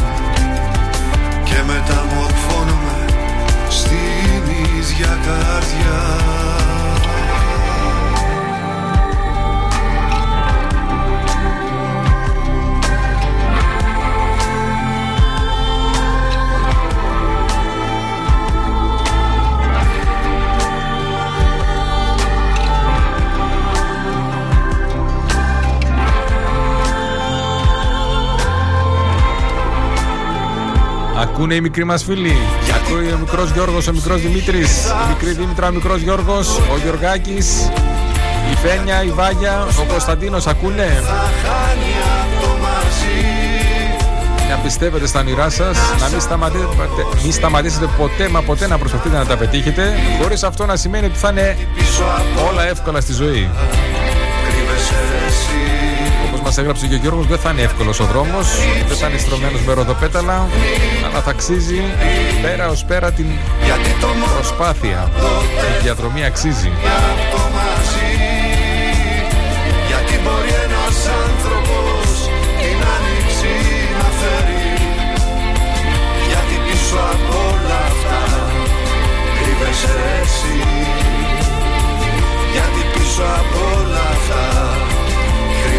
Και 1.43 1.55
μεταμορφώνομαι 1.67 3.05
στην 3.69 4.43
ίδια 4.77 5.17
καρδιά 5.25 6.20
Ακούνε 31.22 31.55
οι 31.55 31.61
μικροί 31.61 31.84
μας 31.84 32.03
φίλοι. 32.03 32.38
Ακούει 32.76 33.11
ο 33.11 33.17
μικρός 33.17 33.51
Γιώργος, 33.51 33.88
ο 33.88 33.91
μικρός 33.93 34.22
Δημήτρης, 34.22 34.86
η 34.86 35.07
μικρή 35.07 35.32
Δήμητρα, 35.32 35.67
ο 35.67 35.72
μικρός 35.72 36.01
Γιώργος, 36.01 36.57
ο 36.57 36.78
Γιωργάκης, 36.84 37.69
η 38.51 38.55
Φένια, 38.55 39.03
η 39.03 39.09
Βάγια, 39.09 39.67
ο 39.80 39.84
Κωνσταντίνος. 39.84 40.47
Ακούνε; 40.47 40.84
Χάνει 40.84 41.91
απ' 42.22 42.41
το 42.41 42.47
μαζί 42.47 43.26
Να 44.49 44.55
πιστεύετε 44.57 45.07
στα 45.07 45.19
όνειρά 45.19 45.49
σας, 45.49 45.78
να 45.99 46.09
μην 46.09 46.22
σταματήσετε, 46.22 46.69
μην 47.24 47.32
σταματήσετε 47.34 47.88
ποτέ 47.97 48.30
μα 48.30 48.41
ποτέ 48.41 48.67
να 48.67 48.78
προσπαθείτε 48.78 49.17
να 49.17 49.26
τα 49.26 49.38
πετύχετε, 49.38 49.93
χωρίς 50.22 50.43
αυτό 50.43 50.65
να 50.65 50.76
σημαίνει 50.76 51.05
ότι 51.05 51.17
θα 51.17 51.30
είναι 51.30 51.57
Πίσω 51.78 52.03
από 52.03 52.49
όλα 52.51 52.67
εύκολα 52.67 53.01
στη 53.01 53.13
ζωή. 53.13 53.49
κρύβεσαι 54.47 54.95
εσύ 55.28 55.61
Όπω 55.82 55.91
μας 56.44 56.58
έγραψε 56.58 56.88
και 56.88 56.94
ο 56.94 56.98
Γιώργος, 56.98 57.28
δεν 57.28 57.38
θα 57.38 57.50
είναι 57.52 57.62
εύκολος 57.62 58.00
ο 58.00 58.06
δρόμος, 58.06 58.48
δεν 58.88 58.98
θα 58.98 59.08
είναι 59.08 59.18
στρωμένος 59.18 59.62
με 59.62 59.74
ροδοπέταλα, 59.74 60.48
αλλά 61.06 61.22
θα 61.22 61.30
αξίζει 61.30 61.82
πέρα 62.42 62.68
ως 62.70 62.84
πέρα 62.84 63.12
την 63.12 63.26
Γιατί 63.64 63.89
το 64.02 64.08
μόνο 64.08 64.34
προσπάθεια. 64.34 65.12
Η 65.80 65.84
διαδρομή 65.84 66.26
αξίζει. 66.26 66.72
απ' 67.12 67.32
το 67.32 67.42
μαζί 67.56 68.14
Γιατί 69.89 70.16
μπορεί 70.24 70.54
ένας 70.68 70.98
άνθρωπος 71.24 72.10
την 72.62 72.80
άνοιξη 72.96 73.54
να 73.98 74.08
φέρει; 74.20 74.68
Γιατί 76.30 76.56
πίσω 76.66 76.98
από 77.14 77.34
όλα 77.52 77.80
αυτά 77.92 78.20
κρύβεσαι 79.38 79.96
εσύ; 80.22 80.58
Γιατί 82.54 82.82
πίσω 82.94 83.24
από 83.39 83.60
όλα 83.78 84.04
αυτά 84.16 84.70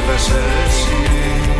κρύβεσαι 0.04 0.42
εσύ 0.66 1.51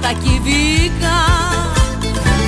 καρδιάς 0.00 0.06
τα 0.06 0.12
κυβικά. 0.12 1.18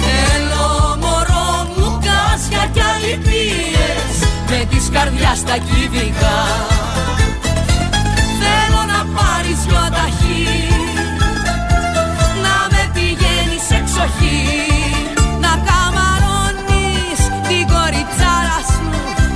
Θέλω 0.05 0.96
μωρό 1.00 1.50
μου 1.76 1.98
κάσια 2.05 2.64
κι 2.72 2.80
αλητίες 2.92 4.14
με 4.48 4.66
της 4.70 4.88
καρδιάς 4.92 5.42
τα 5.44 5.57
κυβικά. 5.57 6.38
Θέλω 8.40 8.82
να 8.92 9.00
πάρεις 9.16 9.59
δυο 9.66 9.84
ταχύ 9.96 10.68
να 12.44 12.57
με 12.72 12.82
πηγαίνεις 12.94 13.66
εξοχή 13.78 14.42
Να 15.44 15.53
καμαρώνεις 15.66 17.20
την 17.48 17.64
κοριτσάρα 17.72 18.59
σου 18.70 18.88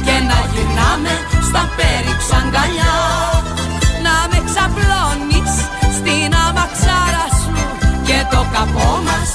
Και 0.04 0.16
να 0.28 0.38
γυρνάμε 0.50 1.14
στα 1.48 1.62
πέριξα 1.76 2.36
αγκαλιά 2.36 2.95
Και 8.56 8.62
το 8.62 8.68
καπό 8.72 9.02
μας 9.02 9.25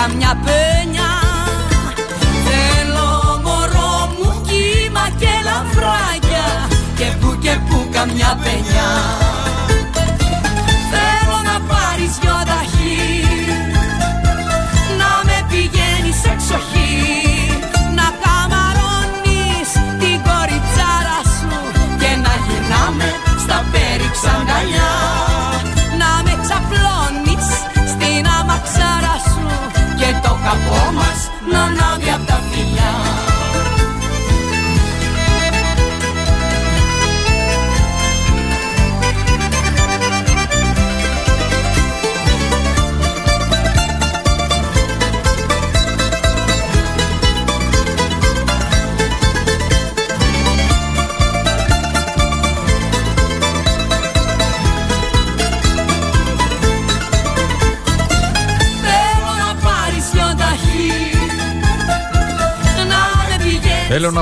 καμιά 0.00 0.40
πένια. 0.44 1.10
Θέλω 2.46 3.40
μωρό 3.44 3.94
μου 4.16 4.40
κύμα 4.46 5.06
και 5.18 5.32
λαβράκια 5.44 6.68
Και 6.96 7.06
που 7.20 7.38
και 7.42 7.58
που 7.68 7.88
καμιά 7.92 8.38
πένια 8.42 9.29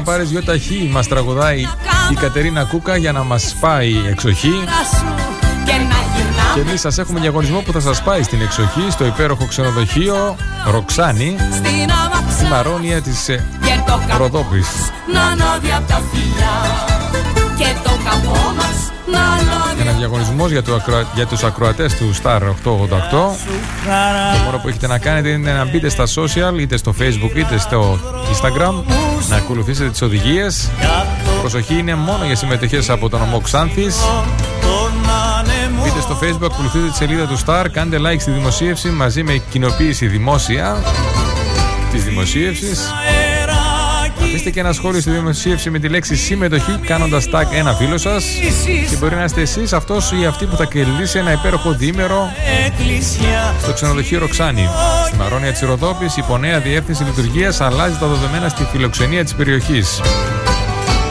πάρεις 0.08 0.28
δυο 0.28 0.42
ταχύ, 0.42 0.88
μας 0.92 1.08
τραγουδάει 1.08 1.60
η 2.10 2.14
Κατερίνα 2.14 2.64
Κούκα 2.64 2.96
για 2.96 3.12
να 3.12 3.22
μας 3.22 3.54
πάει 3.60 3.92
εξοχή. 4.08 4.52
σου 4.98 5.14
Και 5.64 5.72
να 5.72 5.98
γυρνάμε 6.14 6.52
Και 6.54 6.60
εμείς 6.60 6.80
σας 6.80 6.98
έχουμε 6.98 7.20
διαγωνισμό 7.20 7.60
που 7.60 7.72
θα 7.72 7.80
σας 7.80 8.02
πάει 8.02 8.22
στην 8.22 8.40
εξοχή, 8.40 8.86
στο 8.90 9.04
υπέροχο 9.04 9.46
ξενοδοχείο 9.46 10.36
Ροξάνη, 10.70 11.36
στην 11.38 11.64
στη 11.64 11.94
αμαξάρα 12.04 12.48
Μαρόνια 12.50 13.02
της 13.02 13.24
Και 13.24 13.80
το 13.86 14.00
καπό 14.08 14.22
Ροδόπης. 14.22 14.66
να 15.12 15.20
ανάβει 15.20 15.72
απ' 15.76 15.88
τα 15.88 16.00
φιλιά 16.10 16.56
Και 17.56 17.74
το 17.84 17.90
καπό 18.04 18.52
μας 18.56 18.92
να 19.12 19.20
ανάβει 19.20 19.80
Ένας 19.80 19.94
διαγωνισμός 19.96 20.50
για, 20.50 20.62
το 20.62 20.74
ακροα... 20.74 21.04
για 21.14 21.26
τους 21.26 21.42
ακροατές 21.42 21.94
του 21.96 22.14
Star 22.22 22.40
888. 22.40 22.54
Το 23.10 23.36
μόνο 24.44 24.58
που 24.62 24.68
έχετε 24.68 24.86
να 24.86 24.98
κάνετε 24.98 25.28
είναι 25.28 25.52
να 25.52 25.64
μπείτε 25.64 25.88
στα 25.88 26.04
social, 26.04 26.60
είτε 26.60 26.76
στο 26.76 26.94
facebook 27.00 27.36
είτε 27.36 27.58
στο 27.58 27.98
instagram, 28.32 28.74
να 29.28 29.36
ακολουθήσετε 29.36 29.90
τις 29.90 30.02
οδηγίες. 30.02 30.70
Προσοχή 31.40 31.78
είναι 31.78 31.94
μόνο 31.94 32.24
για 32.24 32.36
συμμετοχές 32.36 32.90
από 32.90 33.08
τον 33.08 33.20
ομό 33.20 33.40
Ξάνθης. 33.40 33.96
Μπείτε 35.82 36.00
στο 36.00 36.18
facebook, 36.22 36.50
ακολουθείτε 36.52 36.88
τη 36.88 36.96
σελίδα 36.96 37.26
του 37.26 37.38
Star, 37.46 37.66
κάντε 37.72 37.98
like 38.00 38.20
στη 38.20 38.30
δημοσίευση 38.30 38.88
μαζί 38.88 39.22
με 39.22 39.42
κοινοποίηση 39.50 40.06
δημόσια 40.06 40.82
της 41.92 42.04
δημοσίευσης. 42.04 42.92
Αφήστε 44.38 44.60
και 44.60 44.66
ένα 44.66 44.72
σχόλιο 44.72 45.00
στη 45.00 45.10
δημοσίευση 45.10 45.70
με 45.70 45.78
τη 45.78 45.88
λέξη 45.88 46.16
συμμετοχή 46.16 46.78
κάνοντας 46.86 47.28
tag 47.32 47.44
ένα 47.52 47.72
φίλο 47.72 47.98
σας 47.98 48.24
και 48.90 48.96
μπορεί 48.96 49.14
να 49.14 49.24
είστε 49.24 49.40
εσείς 49.40 49.72
αυτός 49.72 50.12
ή 50.12 50.26
αυτή 50.26 50.46
που 50.46 50.56
θα 50.56 50.64
κερδίσει 50.64 51.18
ένα 51.18 51.32
υπέροχο 51.32 51.72
διήμερο 51.72 52.28
στο 53.62 53.72
ξενοδοχείο 53.72 54.18
Ροξάνη. 54.18 54.68
Στη 55.06 55.16
Μαρόνια 55.16 55.50
της 55.52 55.60
Ροδόπης 55.60 56.16
η 56.16 56.22
υπονέα 56.24 56.60
διεύθυνση 56.60 57.04
λειτουργίας 57.04 57.60
αλλάζει 57.60 57.96
τα 57.98 58.06
δεδομένα 58.06 58.48
στη 58.48 58.64
φιλοξενία 58.72 59.24
της 59.24 59.34
περιοχής. 59.34 60.00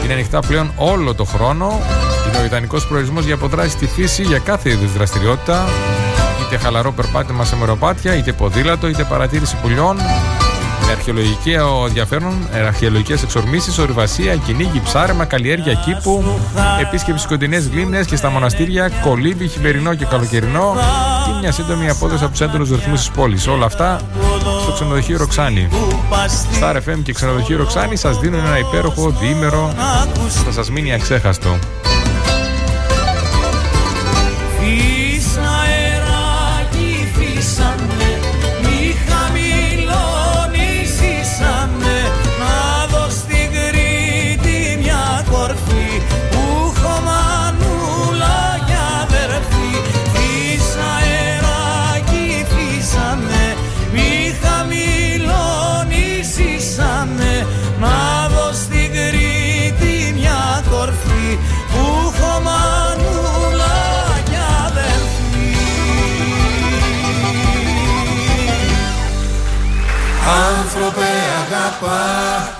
Είναι 0.04 0.12
ανοιχτά 0.12 0.40
πλέον 0.40 0.72
όλο 0.76 1.14
το 1.14 1.24
χρόνο. 1.24 1.80
Είναι 2.28 2.38
ο 2.42 2.44
ιδανικός 2.44 2.86
προορισμός 2.86 3.24
για 3.24 3.34
αποτράσεις 3.34 3.72
στη 3.72 3.86
φύση 3.86 4.22
για 4.22 4.38
κάθε 4.38 4.70
είδους 4.70 4.92
δραστηριότητα. 4.92 5.68
Είτε 6.46 6.56
χαλαρό 6.56 6.92
περπάτημα 6.92 7.44
σε 7.44 7.56
μεροπάτια, 7.56 8.14
είτε 8.16 8.32
ποδήλατο, 8.32 8.88
είτε 8.88 9.04
παρατήρηση 9.04 9.56
πουλιών. 9.62 9.96
Με 10.88 10.94
αρχαιολογικό 10.94 11.84
ενδιαφέρον, 11.86 12.48
αρχαιολογικές 12.66 13.22
εξορμήσεις, 13.22 13.78
ορειβασία, 13.78 14.36
κυνήγι, 14.36 14.80
ψάρεμα, 14.84 15.24
καλλιέργεια 15.24 15.74
κήπου, 15.74 16.24
επίσκεψη 16.80 17.12
στις 17.12 17.26
κοντινές 17.26 17.70
λίμνες 17.72 18.06
και 18.06 18.16
στα 18.16 18.30
μοναστήρια, 18.30 18.88
κολύμπι, 18.88 19.48
χειμερινό 19.48 19.94
και 19.94 20.04
καλοκαιρινό 20.04 20.76
και 21.26 21.30
μια 21.40 21.52
σύντομη 21.52 21.88
απόδοση 21.88 22.22
από 22.22 22.32
τους 22.32 22.40
έντονους 22.40 22.70
ρυθμούς 22.70 22.98
της 22.98 23.10
πόλης. 23.10 23.46
Όλα 23.46 23.64
αυτά 23.64 24.00
στο 24.62 24.72
ξενοδοχείο 24.72 25.18
Ροξάνη. 25.18 25.68
Star 26.60 26.76
FM 26.76 26.98
και 27.02 27.12
ξενοδοχείο 27.12 27.56
Ροξάνη 27.56 27.96
σας 27.96 28.18
δίνουν 28.18 28.44
ένα 28.46 28.58
υπέροχο 28.58 29.10
διήμερο 29.20 29.72
που 30.14 30.44
θα 30.44 30.52
σας 30.52 30.70
μείνει 30.70 30.92
αξέχαστο. 30.92 31.58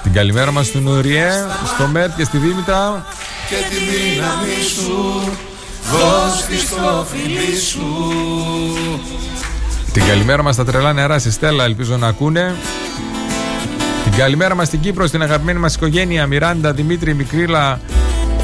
Την 0.03 0.13
καλημέρα 0.13 0.51
μας 0.51 0.67
στην 0.67 0.89
Ουριέ, 0.89 1.31
στο 1.75 1.87
Μέτ 1.87 2.11
και 2.17 2.25
στη 2.25 2.39
Δήμητρα. 2.39 3.05
και 3.49 3.55
τη 3.69 3.75
δύναμη 3.75 4.63
σου 4.75 5.31
Δώσ' 5.91 6.47
της 6.47 6.61
στο 6.63 7.07
φιλί 7.11 7.57
σου 7.57 7.87
Την 9.93 10.07
καλημέρα 10.07 10.43
μας 10.43 10.55
στα 10.55 10.65
τρελά 10.65 10.93
νερά 10.93 11.19
στη 11.19 11.31
Στέλλα, 11.31 11.65
ελπίζω 11.65 11.97
να 11.97 12.07
ακούνε. 12.07 12.55
Την 14.05 14.13
καλημέρα 14.13 14.55
μας 14.55 14.67
στην 14.67 14.81
Κύπρο, 14.81 15.07
στην 15.07 15.23
αγαπημένη 15.23 15.59
μας 15.59 15.75
οικογένεια 15.75 16.27
Μιράντα, 16.27 16.73
Δημήτρη, 16.73 17.15
Μικρίλα, 17.15 17.81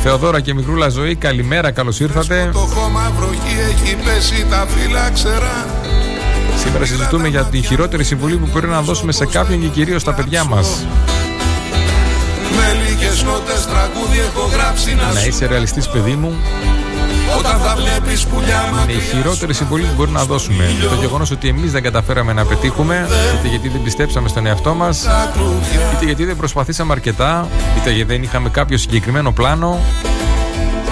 Θεοδόρα 0.03 0.41
και 0.41 0.55
Μικρούλα 0.55 0.89
Ζωή. 0.89 1.15
Καλημέρα, 1.15 1.71
καλώς 1.71 2.01
ήρθατε. 2.01 2.51
Το 2.53 2.59
χώμα 2.59 3.13
βροχή 3.19 3.57
έχει 3.71 3.97
πέσει 3.97 4.47
τα 4.51 4.67
φύλλα 4.69 5.11
ξερά 5.11 5.74
Σήμερα 6.65 6.85
συζητούμε 6.85 7.29
για 7.29 7.45
τη 7.45 7.63
χειρότερη 7.63 8.05
συμβουλή 8.05 8.37
που 8.37 8.49
μπορεί 8.53 8.67
να 8.67 8.81
δώσουμε 8.83 9.13
σε 9.13 9.27
κάποιον 9.27 9.61
και 9.61 9.67
κυρίως 9.67 10.01
στα 10.01 10.15
παιδιά 10.15 10.45
μας. 10.45 10.87
Με 12.57 12.79
λίγες 12.89 13.23
νότες 13.23 13.67
τραγούδι 13.67 14.19
έχω 14.19 14.49
γράψει 14.53 14.95
να 14.95 15.13
Να 15.13 15.21
σου 15.21 15.29
είσαι 15.29 15.47
ρεαλιστής, 15.47 15.89
παιδί 15.89 16.15
μου, 16.15 16.35
Όταν 17.39 17.59
θα 17.61 17.77
βλέπεις 17.77 18.27
πουλιά 18.27 18.65
είναι 18.71 18.93
η 18.93 18.95
μακριά 18.95 19.01
χειρότερη 19.01 19.55
συμβουλή 19.55 19.85
που 19.85 19.93
μπορεί 19.97 20.11
να 20.11 20.25
δώσουμε. 20.25 20.65
Και 20.81 20.87
το 20.87 20.95
γεγονός 20.95 21.31
ότι 21.31 21.49
εμείς 21.49 21.73
δεν 21.73 21.83
καταφέραμε 21.83 22.33
να 22.33 22.45
πετύχουμε, 22.45 23.09
είτε 23.39 23.49
γιατί 23.49 23.69
δεν 23.69 23.83
πιστέψαμε 23.83 24.29
στον 24.29 24.47
εαυτό 24.47 24.75
μας, 24.75 25.03
τα 25.03 25.31
κλούδια 25.35 25.93
είτε 25.95 26.05
γιατί 26.05 26.25
δεν 26.25 26.37
προσπαθήσαμε 26.37 26.93
αρκετά, 26.93 27.49
είτε 27.77 27.91
γιατί 27.91 28.13
δεν 28.13 28.23
είχαμε 28.23 28.49
κάποιο 28.49 28.79
συγκεκριμένο 28.79 29.33
πλάνο, 29.33 29.81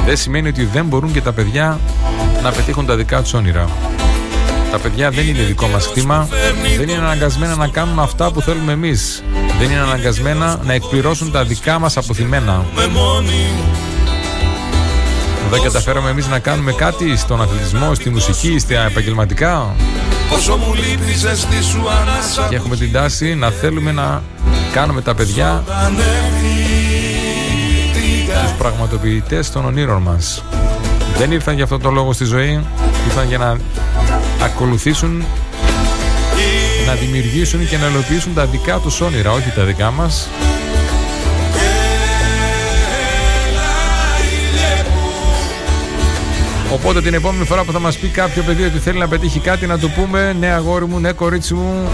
δεν 0.07 0.17
σημαίνει 0.17 0.49
ότι 0.49 0.65
δεν 0.65 0.85
μπορούν 0.85 1.13
και 1.13 1.21
τα 1.21 1.33
παιδιά 1.33 1.81
να 2.43 2.51
πετύχουν 2.51 2.87
τα 2.87 2.97
δικά 2.97 3.23
τους 3.23 3.35
όνειρα. 3.35 3.69
Τα 4.73 4.79
παιδιά 4.79 5.11
δεν 5.11 5.27
είναι 5.27 5.43
δικό 5.43 5.67
μας 5.67 5.87
χτήμα, 5.87 6.29
δεν 6.77 6.89
είναι 6.89 6.99
αναγκασμένα 6.99 7.57
να 7.57 7.69
κάνουν 7.69 7.99
αυτά 7.99 8.31
που 8.31 8.41
θέλουμε 8.41 8.73
εμείς. 8.73 9.23
Δεν 9.59 9.71
είναι 9.71 9.81
αναγκασμένα 9.81 10.61
να 10.65 10.73
εκπληρώσουν 10.73 11.33
τα 11.33 11.45
δικά 11.45 11.79
μας 11.79 11.97
αποθυμένα. 11.97 12.65
με 12.75 12.87
μόνη 12.87 13.47
Δεν 15.51 15.63
καταφέραμε 15.63 16.11
εμείς 16.11 16.29
να 16.29 16.39
κάνουμε 16.39 16.73
κάτι 16.73 17.17
στον 17.17 17.43
αθλητισμό, 17.43 17.95
στη 17.95 18.11
μουσική, 18.11 18.59
στα 18.59 18.85
επαγγελματικά. 18.85 19.75
Όσο 20.33 20.57
μου 20.57 20.75
λείπει 20.75 21.11
η 21.11 21.17
ζεστή 21.17 21.63
σου 21.63 21.89
ανάσα 21.89 22.47
Και 22.49 22.55
έχουμε 22.55 22.77
την 22.77 22.93
τάση 22.93 23.35
να 23.35 23.51
θέλουμε 23.51 23.93
να 23.93 24.23
κάνουμε 24.73 25.01
τα 25.01 25.15
παιδιά 25.15 25.65
τους 28.43 28.53
πραγματοποιητές 28.59 29.51
των 29.51 29.65
ονείρων 29.65 30.03
μας. 30.03 30.45
Δεν 31.17 31.33
ήρθαν 31.33 31.55
για 31.55 31.65
αυτό 31.65 31.79
το 31.79 31.91
λόγο 31.91 32.13
στη 32.13 32.25
ζωή, 32.25 32.61
ήρθαν 33.07 33.29
για 33.29 33.39
να 33.39 33.57
ακολουθήσουν 34.45 35.25
να 36.87 36.95
δημιουργήσουν 36.95 37.69
και 37.69 37.77
να 37.77 37.87
ελοποιήσουν 37.87 38.35
τα 38.35 38.47
δικά 38.47 38.79
τους 38.79 39.01
όνειρα, 39.01 39.33
όχι 39.33 39.51
τα 39.51 39.65
δικά 39.65 39.91
μας. 39.91 40.29
Οπότε 46.73 47.03
την 47.03 47.15
επόμενη 47.15 47.45
φορά 47.45 47.65
που 47.65 47.73
θα 47.73 47.79
μας 47.79 47.97
πει 47.97 48.09
κάποιο 48.09 48.43
παιδί 48.43 48.65
ότι 48.65 48.79
θέλει 48.79 48.99
να 48.99 49.09
πετύχει 49.09 49.41
κάτι 49.41 49.67
να 49.67 49.79
του 49.79 49.91
πούμε 49.91 50.37
ναι 50.39 50.47
αγόρι 50.47 50.87
μου, 50.87 50.99
ναι 50.99 51.13
κορίτσι 51.13 51.55
μου, 51.55 51.89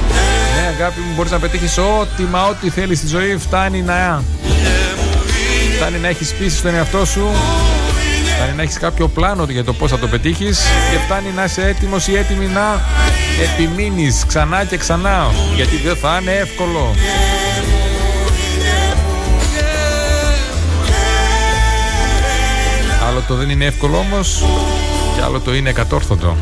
ναι 0.54 0.66
αγάπη 0.78 1.00
μου 1.00 1.12
μπορείς 1.16 1.30
να 1.30 1.38
πετύχεις 1.38 1.78
ό,τι 1.78 2.22
μα 2.22 2.46
ό,τι 2.46 2.70
θέλεις 2.70 2.98
στη 2.98 3.06
ζωή 3.06 3.36
φτάνει 3.36 3.82
να... 3.82 4.22
Φτάνει 5.76 5.98
να 5.98 6.08
έχεις 6.08 6.32
πίσει 6.32 6.56
στον 6.56 6.74
εαυτό 6.74 7.04
σου 7.04 7.28
Φτάνει 8.38 8.56
να 8.56 8.62
έχεις 8.62 8.78
κάποιο 8.78 9.08
πλάνο 9.08 9.46
για 9.48 9.64
το 9.64 9.72
πώς 9.72 9.90
θα 9.90 9.98
το 9.98 10.06
πετύχεις 10.06 10.58
και 10.90 10.98
φτάνει 10.98 11.30
να 11.34 11.44
είσαι 11.44 11.62
έτοιμος 11.62 12.08
ή 12.08 12.16
έτοιμη 12.16 12.46
να 12.46 12.80
επιμείνεις 13.42 14.24
ξανά 14.26 14.64
και 14.64 14.76
ξανά 14.76 15.26
γιατί 15.56 15.76
δεν 15.76 15.96
θα 15.96 16.18
είναι 16.20 16.32
εύκολο. 16.32 16.94
Άλλο 23.08 23.24
το 23.28 23.34
δεν 23.34 23.50
είναι 23.50 23.64
εύκολο 23.64 23.96
όμως 23.96 24.44
και 25.16 25.22
άλλο 25.22 25.40
το 25.40 25.54
είναι 25.54 25.72
κατόρθωτο. 25.72 26.36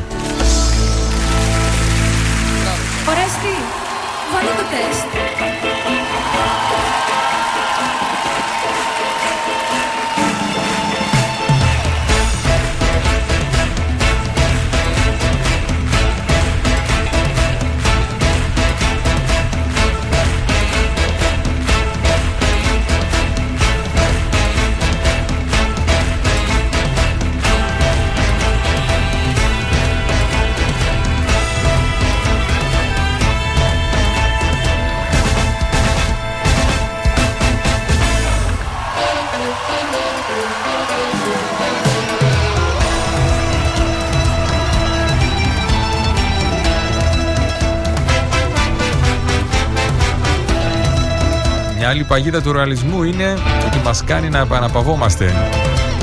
Παγίδα 52.09 52.42
του 52.42 52.52
ρεαλισμού 52.52 53.02
είναι 53.02 53.38
ότι 53.66 53.80
μας 53.84 54.04
κάνει 54.04 54.28
να 54.28 54.38
επαναπαυόμαστε. 54.38 55.34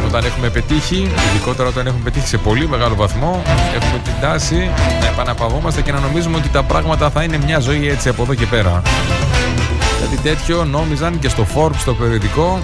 Όταν 0.07 0.25
έχουμε 0.25 0.49
πετύχει, 0.49 1.11
ειδικότερα 1.29 1.69
όταν 1.69 1.87
έχουμε 1.87 2.03
πετύχει 2.03 2.27
σε 2.27 2.37
πολύ 2.37 2.67
μεγάλο 2.67 2.95
βαθμό, 2.95 3.43
έχουμε 3.75 4.01
την 4.03 4.13
τάση 4.21 4.69
να 5.01 5.07
επαναπαυόμαστε 5.07 5.81
και 5.81 5.91
να 5.91 5.99
νομίζουμε 5.99 6.37
ότι 6.37 6.49
τα 6.49 6.63
πράγματα 6.63 7.09
θα 7.09 7.23
είναι 7.23 7.37
μια 7.45 7.59
ζωή 7.59 7.89
έτσι 7.89 8.09
από 8.09 8.23
εδώ 8.23 8.33
και 8.33 8.45
πέρα. 8.45 8.81
Κάτι 10.01 10.17
τέτοιο 10.17 10.65
νόμιζαν 10.65 11.19
και 11.19 11.29
στο 11.29 11.45
Forbes 11.55 11.81
το 11.85 11.93
περιοδικό 11.93 12.59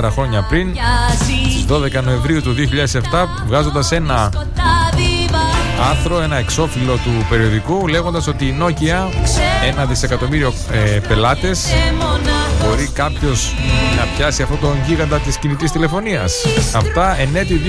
14 0.00 0.08
χρόνια 0.12 0.46
πριν, 0.48 0.74
στις 1.14 1.64
12 2.00 2.02
Νοεμβρίου 2.04 2.42
του 2.42 2.54
2007, 2.54 2.58
βγάζοντας 3.46 3.92
ένα 3.92 4.30
άρθρο, 5.90 6.20
ένα 6.20 6.36
εξώφυλλο 6.36 6.92
του 6.92 7.26
περιοδικού, 7.28 7.88
λέγοντας 7.88 8.26
ότι 8.26 8.44
η 8.44 8.56
Nokia, 8.60 9.12
ένα 9.68 9.84
δισεκατομμύριο 9.84 10.52
ε, 10.70 11.00
πελάτες, 11.08 11.66
μπορεί 12.60 12.90
κάποιος 12.92 13.54
να 13.96 14.04
πιάσει 14.16 14.42
αυτόν 14.42 14.60
τον 14.60 14.78
γίγαντα 14.86 15.18
της 15.18 15.36
κινητής 15.38 15.72
τηλεφωνίας. 15.72 16.44
Αυτά 16.74 17.16
ενέτη 17.20 17.60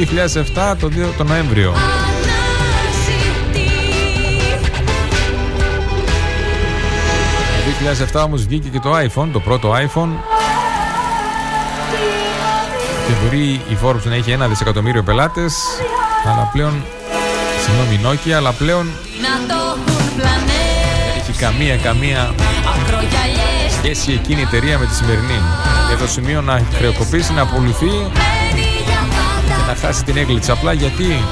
2007 0.55 0.75
το, 0.79 0.87
2 0.87 0.91
το 1.17 1.23
Νοέμβριο. 1.23 1.73
Το 8.11 8.19
2007 8.21 8.25
όμως 8.25 8.45
βγήκε 8.45 8.69
και 8.69 8.79
το 8.79 8.97
iPhone, 8.97 9.29
το 9.31 9.39
πρώτο 9.39 9.73
iPhone 9.73 10.09
και 13.07 13.13
μπορεί 13.23 13.61
η 13.69 13.77
Forbes 13.83 14.03
να 14.03 14.15
έχει 14.15 14.31
ένα 14.31 14.47
δισεκατομμύριο 14.47 15.03
πελάτες 15.03 15.55
αλλά 16.25 16.49
πλέον 16.53 16.83
συγγνώμη 17.65 17.99
Nokia 18.03 18.31
αλλά 18.31 18.51
πλέον 18.51 18.91
δεν 20.17 21.17
έχει 21.17 21.31
καμία 21.39 21.77
καμία 21.77 22.33
σχέση 23.85 24.11
εκείνη 24.11 24.39
η 24.39 24.43
εταιρεία 24.43 24.77
με 24.77 24.85
τη 24.85 24.95
σημερινή. 24.95 25.39
Για 25.87 25.97
το 25.97 26.07
σημείο 26.07 26.41
να 26.41 26.61
χρεοκοπήσει, 26.77 27.33
να 27.33 27.41
απολυθεί 27.41 27.91
και 29.45 29.53
να 29.67 29.75
χάσει 29.75 30.03
την 30.03 30.17
έγκλητσα 30.17 30.53
απλά 30.53 30.73
γιατί 30.73 31.23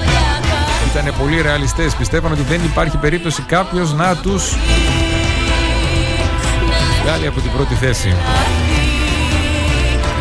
ήταν 0.91 1.13
πολύ 1.19 1.41
ρεαλιστές. 1.41 1.95
Πιστεύαν 1.95 2.31
ότι 2.31 2.41
δεν 2.41 2.61
υπάρχει 2.63 2.97
περίπτωση 2.97 3.41
κάποιος 3.41 3.93
να 3.93 4.15
τους 4.15 4.55
βγάλει 7.03 7.27
από 7.27 7.39
την 7.41 7.51
πρώτη 7.51 7.73
θέση. 7.73 8.15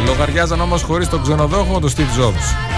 Λογαριάζαν 0.07 0.61
όμως 0.61 0.83
χωρίς 0.83 1.09
τον 1.09 1.23
ξενοδόχο 1.23 1.81
τον 1.81 1.91
Steve 1.91 2.21
Jobs. 2.21 2.72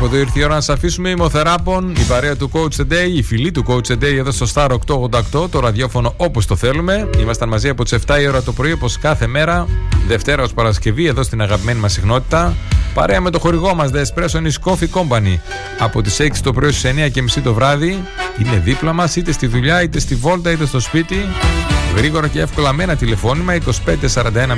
Κάπου 0.00 0.14
εδώ 0.14 0.22
ήρθε 0.22 0.38
η 0.40 0.42
ώρα 0.44 0.54
να 0.54 0.60
σας 0.60 0.76
αφήσουμε 0.76 1.08
ημοθεράπων, 1.08 1.92
η 1.98 2.02
παρέα 2.02 2.36
του 2.36 2.50
Coach 2.52 2.80
the 2.80 2.92
Day, 2.92 3.10
η 3.14 3.22
φιλή 3.22 3.50
του 3.50 3.64
Coach 3.66 3.92
the 3.92 3.94
Day 3.94 4.16
εδώ 4.18 4.30
στο 4.30 4.46
Star 4.54 4.68
888, 4.86 5.48
το 5.50 5.60
ραδιόφωνο 5.60 6.14
όπως 6.16 6.46
το 6.46 6.56
θέλουμε. 6.56 7.08
Ήμασταν 7.18 7.48
μαζί 7.48 7.68
από 7.68 7.84
τις 7.84 7.98
7 8.06 8.20
η 8.20 8.28
ώρα 8.28 8.42
το 8.42 8.52
πρωί, 8.52 8.72
όπως 8.72 8.98
κάθε 8.98 9.26
μέρα, 9.26 9.66
Δευτέρα 10.06 10.42
ως 10.42 10.52
Παρασκευή, 10.52 11.06
εδώ 11.06 11.22
στην 11.22 11.42
αγαπημένη 11.42 11.78
μας 11.80 11.92
συχνότητα. 11.92 12.56
Παρέα 12.94 13.20
με 13.20 13.30
το 13.30 13.38
χορηγό 13.38 13.74
μας, 13.74 13.90
The 13.94 13.96
Espresso 13.96 14.42
is 14.42 14.70
Coffee 14.70 15.00
Company. 15.00 15.38
Από 15.78 16.02
τις 16.02 16.20
6 16.20 16.42
το 16.42 16.52
πρωί 16.52 16.72
στις 16.72 16.84
9.30 16.84 17.42
το 17.42 17.54
βράδυ, 17.54 18.04
είναι 18.38 18.60
δίπλα 18.64 18.92
μας, 18.92 19.16
είτε 19.16 19.32
στη 19.32 19.46
δουλειά, 19.46 19.82
είτε 19.82 20.00
στη 20.00 20.14
βόλτα, 20.14 20.50
είτε 20.50 20.66
στο 20.66 20.80
σπίτι. 20.80 21.16
Γρήγορα 21.96 22.28
και 22.28 22.40
εύκολα 22.40 22.72
με 22.72 22.82
ένα 22.82 22.96
τηλεφώνημα 22.96 23.52
2541 23.52 24.56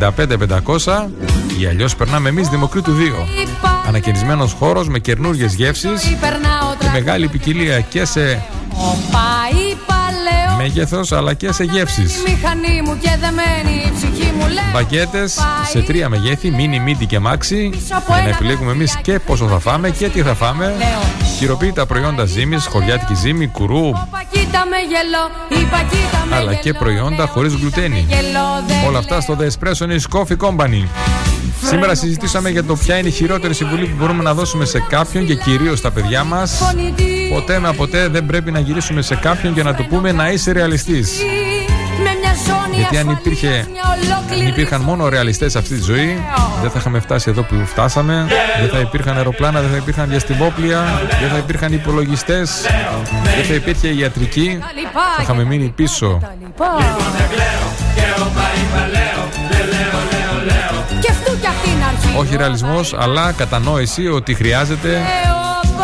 065 0.00 0.36
500 0.84 1.08
ή 1.60 1.66
αλλιώς 1.66 1.96
περνάμε 1.96 2.28
εμείς 2.28 2.48
Δημοκρίτου 2.48 2.92
2. 2.92 3.71
Ανακαινισμένος 3.86 4.52
χώρος 4.52 4.88
με 4.88 4.98
καινούριε 4.98 5.46
γεύσεις 5.46 6.02
και 6.78 6.88
μεγάλη 6.92 7.28
ποικιλία 7.28 7.80
και 7.80 8.04
σε 8.04 8.42
μέγεθος 10.56 11.12
αλλά 11.12 11.34
και 11.34 11.52
σε 11.52 11.64
γεύσεις. 11.64 12.16
Η 12.16 12.30
μηχανή 12.30 12.82
μου 12.84 12.98
και 12.98 13.10
δεμένη 13.20 13.82
η 13.86 13.92
ψυχή 13.94 14.32
μου 14.32 14.46
λέει 14.46 14.70
Μπακέτε 14.72 15.28
σε 15.70 15.80
τρία 15.86 16.08
μεγέθη, 16.08 16.50
μίνι, 16.50 16.80
μίντι 16.80 17.06
και 17.06 17.18
μάξι. 17.18 17.70
Για 17.86 18.22
να 18.22 18.28
επιλέγουμε 18.28 18.72
εμείς 18.72 18.96
και 19.02 19.18
πόσο 19.18 19.46
θα 19.46 19.58
φάμε 19.58 19.90
και 19.90 20.08
τι 20.08 20.22
θα 20.22 20.34
φάμε. 20.34 20.74
Χειροποίητα 21.38 21.86
προϊόντα 21.86 22.24
ζύμης, 22.24 22.66
χωριάτικη 22.66 23.14
ζύμη, 23.14 23.46
κουρού, 23.46 23.90
Πακίτα 24.10 24.66
με 24.70 24.76
γελό, 24.88 25.62
η 25.62 25.64
πακίτα 25.64 26.26
με 26.28 26.36
αλλά 26.36 26.54
και 26.54 26.60
γελό, 26.62 26.78
προϊόντα 26.78 27.26
χωρίς 27.26 27.54
γλουτένη. 27.54 28.06
γελό, 28.08 28.64
δεν 28.66 28.84
Όλα 28.86 28.98
αυτά 28.98 29.20
στο 29.20 29.36
The 29.40 29.44
Espresso 29.44 29.86
News 29.86 30.18
Coffee 30.18 30.36
Company. 30.36 30.86
Σήμερα 31.62 31.94
συζητήσαμε 31.94 32.50
για 32.50 32.64
το 32.64 32.76
ποια 32.76 32.98
είναι 32.98 33.08
η 33.08 33.10
χειρότερη 33.10 33.54
συμβουλή 33.54 33.86
που 33.86 33.96
μπορούμε 33.98 34.22
να 34.22 34.34
δώσουμε 34.34 34.64
σε 34.64 34.84
κάποιον 34.88 35.26
και 35.26 35.34
κυρίως 35.34 35.78
στα 35.78 35.90
παιδιά 35.90 36.24
μας. 36.24 36.56
φωνητή 36.56 37.28
Ποτέ 37.32 37.58
μα 37.58 37.72
ποτέ 37.72 38.08
δεν 38.08 38.26
πρέπει 38.26 38.50
να 38.50 38.58
γυρίσουμε 38.58 39.02
σε 39.02 39.14
κάποιον 39.14 39.54
και 39.54 39.62
να 39.62 39.74
του 39.74 39.86
πούμε 39.86 40.12
να 40.12 40.30
είσαι 40.30 40.52
ρεαλιστής. 40.52 41.12
με 42.02 42.10
μια 42.20 42.34
ζώνη 42.46 42.76
Γιατί 42.76 42.96
αν 42.96 43.08
ασφαλείας, 43.08 43.20
υπήρχε, 43.26 43.66
μια 43.72 43.82
ολόκληρη 43.94 44.40
αν 44.40 44.48
υπήρχαν 44.48 44.80
μόνο 44.80 45.08
ρεαλιστές 45.08 45.52
σε 45.52 45.58
αυτή 45.58 45.74
τη 45.74 45.82
ζωή, 45.82 46.24
δεν 46.62 46.70
θα 46.70 46.78
είχαμε 46.78 47.00
φτάσει 47.00 47.30
εδώ 47.30 47.42
που 47.42 47.54
φτάσαμε. 47.66 48.26
Δεν 48.60 48.68
θα 48.68 48.78
υπήρχαν 48.78 49.16
αεροπλάνα, 49.16 49.60
δεν 49.60 49.70
θα 49.70 49.76
υπήρχαν 49.76 50.08
διαστημόπλια, 50.08 51.02
δεν 51.20 51.30
θα 51.30 51.36
υπήρχαν 51.36 51.72
υπολογιστές, 51.72 52.50
δεν 53.36 53.44
θα 53.44 53.54
υπήρχε 53.54 53.88
ιατρική. 53.88 54.58
τα 54.60 54.72
λοιπά, 54.74 55.00
Θα 55.16 55.22
είχαμε 55.22 55.44
μείνει 55.44 55.72
πίσω. 55.76 56.20
Όχι 62.16 62.36
ρεαλισμός, 62.36 62.94
αλλά 62.98 63.32
κατανόηση 63.32 64.08
ότι 64.08 64.34
χρειάζεται 64.34 65.00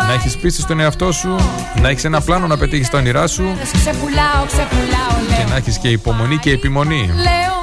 να 0.07 0.13
έχεις 0.13 0.37
πίστη 0.37 0.61
στον 0.61 0.79
εαυτό 0.79 1.11
σου, 1.11 1.35
να 1.81 1.89
έχεις 1.89 2.03
ένα 2.03 2.21
πλάνο 2.21 2.47
να 2.47 2.57
πετύχεις 2.57 2.89
τα 2.89 2.97
όνειρά 2.97 3.27
σου 3.27 3.55
Ξεπουλάω, 3.73 4.45
ξεπουλάω, 4.47 5.17
λέω 5.29 5.37
και 5.37 5.49
να 5.49 5.55
έχεις 5.55 5.77
και 5.77 5.87
υπομονή 5.87 6.37
και 6.37 6.51
επιμονή. 6.51 7.09
Λέω 7.15 7.57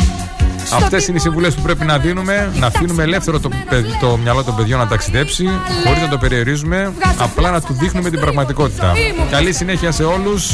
στο 0.65 0.77
Αυτές 0.77 1.07
είναι 1.09 1.17
οι 1.17 1.21
συμβουλές 1.21 1.55
που 1.55 1.63
πρέπει 1.63 1.85
να 1.85 1.99
δίνουμε. 1.99 2.53
Να 2.55 2.67
αφήνουμε 2.67 3.03
ελεύθερο 3.03 3.41
το, 3.41 3.49
παιδ- 3.69 4.01
το 4.01 4.17
μυαλό 4.17 4.45
των 4.45 4.57
παιδιών 4.57 4.79
να 4.79 4.87
ταξιδέψει, 4.87 5.49
χωρίς 5.87 6.03
να 6.03 6.09
το 6.09 6.19
περιορίζουμε, 6.19 6.93
απλά 7.19 7.51
να 7.51 7.61
του 7.61 7.73
δείχνουμε 7.73 8.11
την 8.11 8.21
πραγματικότητα. 8.21 8.93
Καλή 9.31 9.53
συνέχεια 9.53 9.93
σε 9.93 10.05
όλους. 10.05 10.51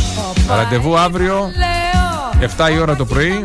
Ραντεβού 0.56 0.98
αύριο, 0.98 1.50
Λέω 1.56 2.50
7 2.56 2.70
η 2.74 2.78
ώρα 2.80 2.96
το 2.96 3.04
πρωί. 3.04 3.44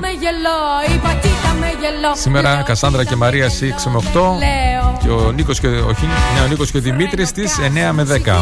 Με 1.79 1.85
γελό, 1.85 1.97
η 1.97 2.01
πακίτα 2.01 2.01
με 2.01 2.01
γελό 2.01 2.15
Σήμερα 2.15 2.53
Λέω, 2.53 2.63
Κασάνδρα 2.63 3.03
και 3.03 3.15
Μαρία 3.15 3.49
στι 3.49 3.73
6 3.77 3.89
με 3.91 3.97
8. 4.13 4.19
Λέω 4.43 4.97
Και 5.03 5.09
ο 5.09 5.31
Νίκος 5.31 5.59
και, 5.59 5.67
ο, 5.67 5.93
Χι- 5.93 6.07
ναι, 6.35 6.41
ο 6.45 6.47
Νίκος 6.47 6.71
και 6.71 6.77
ο 6.77 6.81
Δημήτρης 6.81 7.27
στις 7.27 7.55
9 7.59 7.91
με 7.91 8.03
10. 8.03 8.41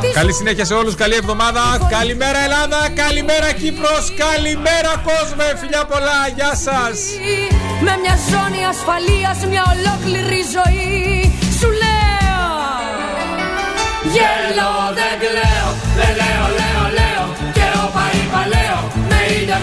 Τι 0.00 0.08
Καλή 0.12 0.32
συνέχεια 0.32 0.64
σε 0.64 0.74
όλους, 0.74 0.94
καλή 0.94 1.14
εβδομάδα. 1.14 1.62
Καλημέρα 1.90 2.38
Ελλάδα, 2.44 2.88
καλημέρα 2.94 3.52
Κύπρος, 3.52 4.04
καλημέρα 4.24 4.92
κόσμο. 5.08 5.44
Φιλιά 5.60 5.84
πολλά, 5.84 6.18
γεια 6.36 6.52
σας. 6.66 6.96
Με 7.86 7.92
μια 8.02 8.16
ζώνη 8.30 8.60
ασφαλείας 8.72 9.38
Μια 9.52 9.64
ολόκληρη 9.74 10.40
ζωή 10.56 11.32
Σου 11.58 11.68
λέω 11.82 12.46
Γελώ 14.14 14.72
δεν 14.98 15.12
κλαίω 15.22 15.68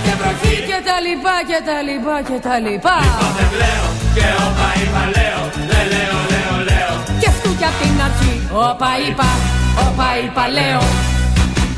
και 0.04 0.14
βροχή 0.20 0.56
Και 0.70 0.80
τα 0.88 0.98
λοιπά 1.06 1.36
και 1.50 1.60
τα 1.68 1.78
λοιπά 1.88 2.16
και 2.28 2.38
τα 2.48 2.56
λοιπά. 2.66 2.98
Δεν 3.38 3.48
κλαίω 3.54 3.88
Και 4.18 4.26
όπα 4.46 4.68
είπα 4.80 5.04
λέω. 5.16 5.42
Δεν 5.72 5.84
λέω 5.94 6.18
λέω 6.32 6.56
λέω. 6.70 6.94
Και 7.22 7.28
αυτού 7.34 7.50
κι 7.60 7.68
απ' 7.70 7.80
την 7.82 7.96
αρχή 8.08 8.34
Όπα 8.68 8.90
είπα 9.08 9.30
Όπα 9.88 10.08
είπα 10.24 10.44
λέω 10.58 11.15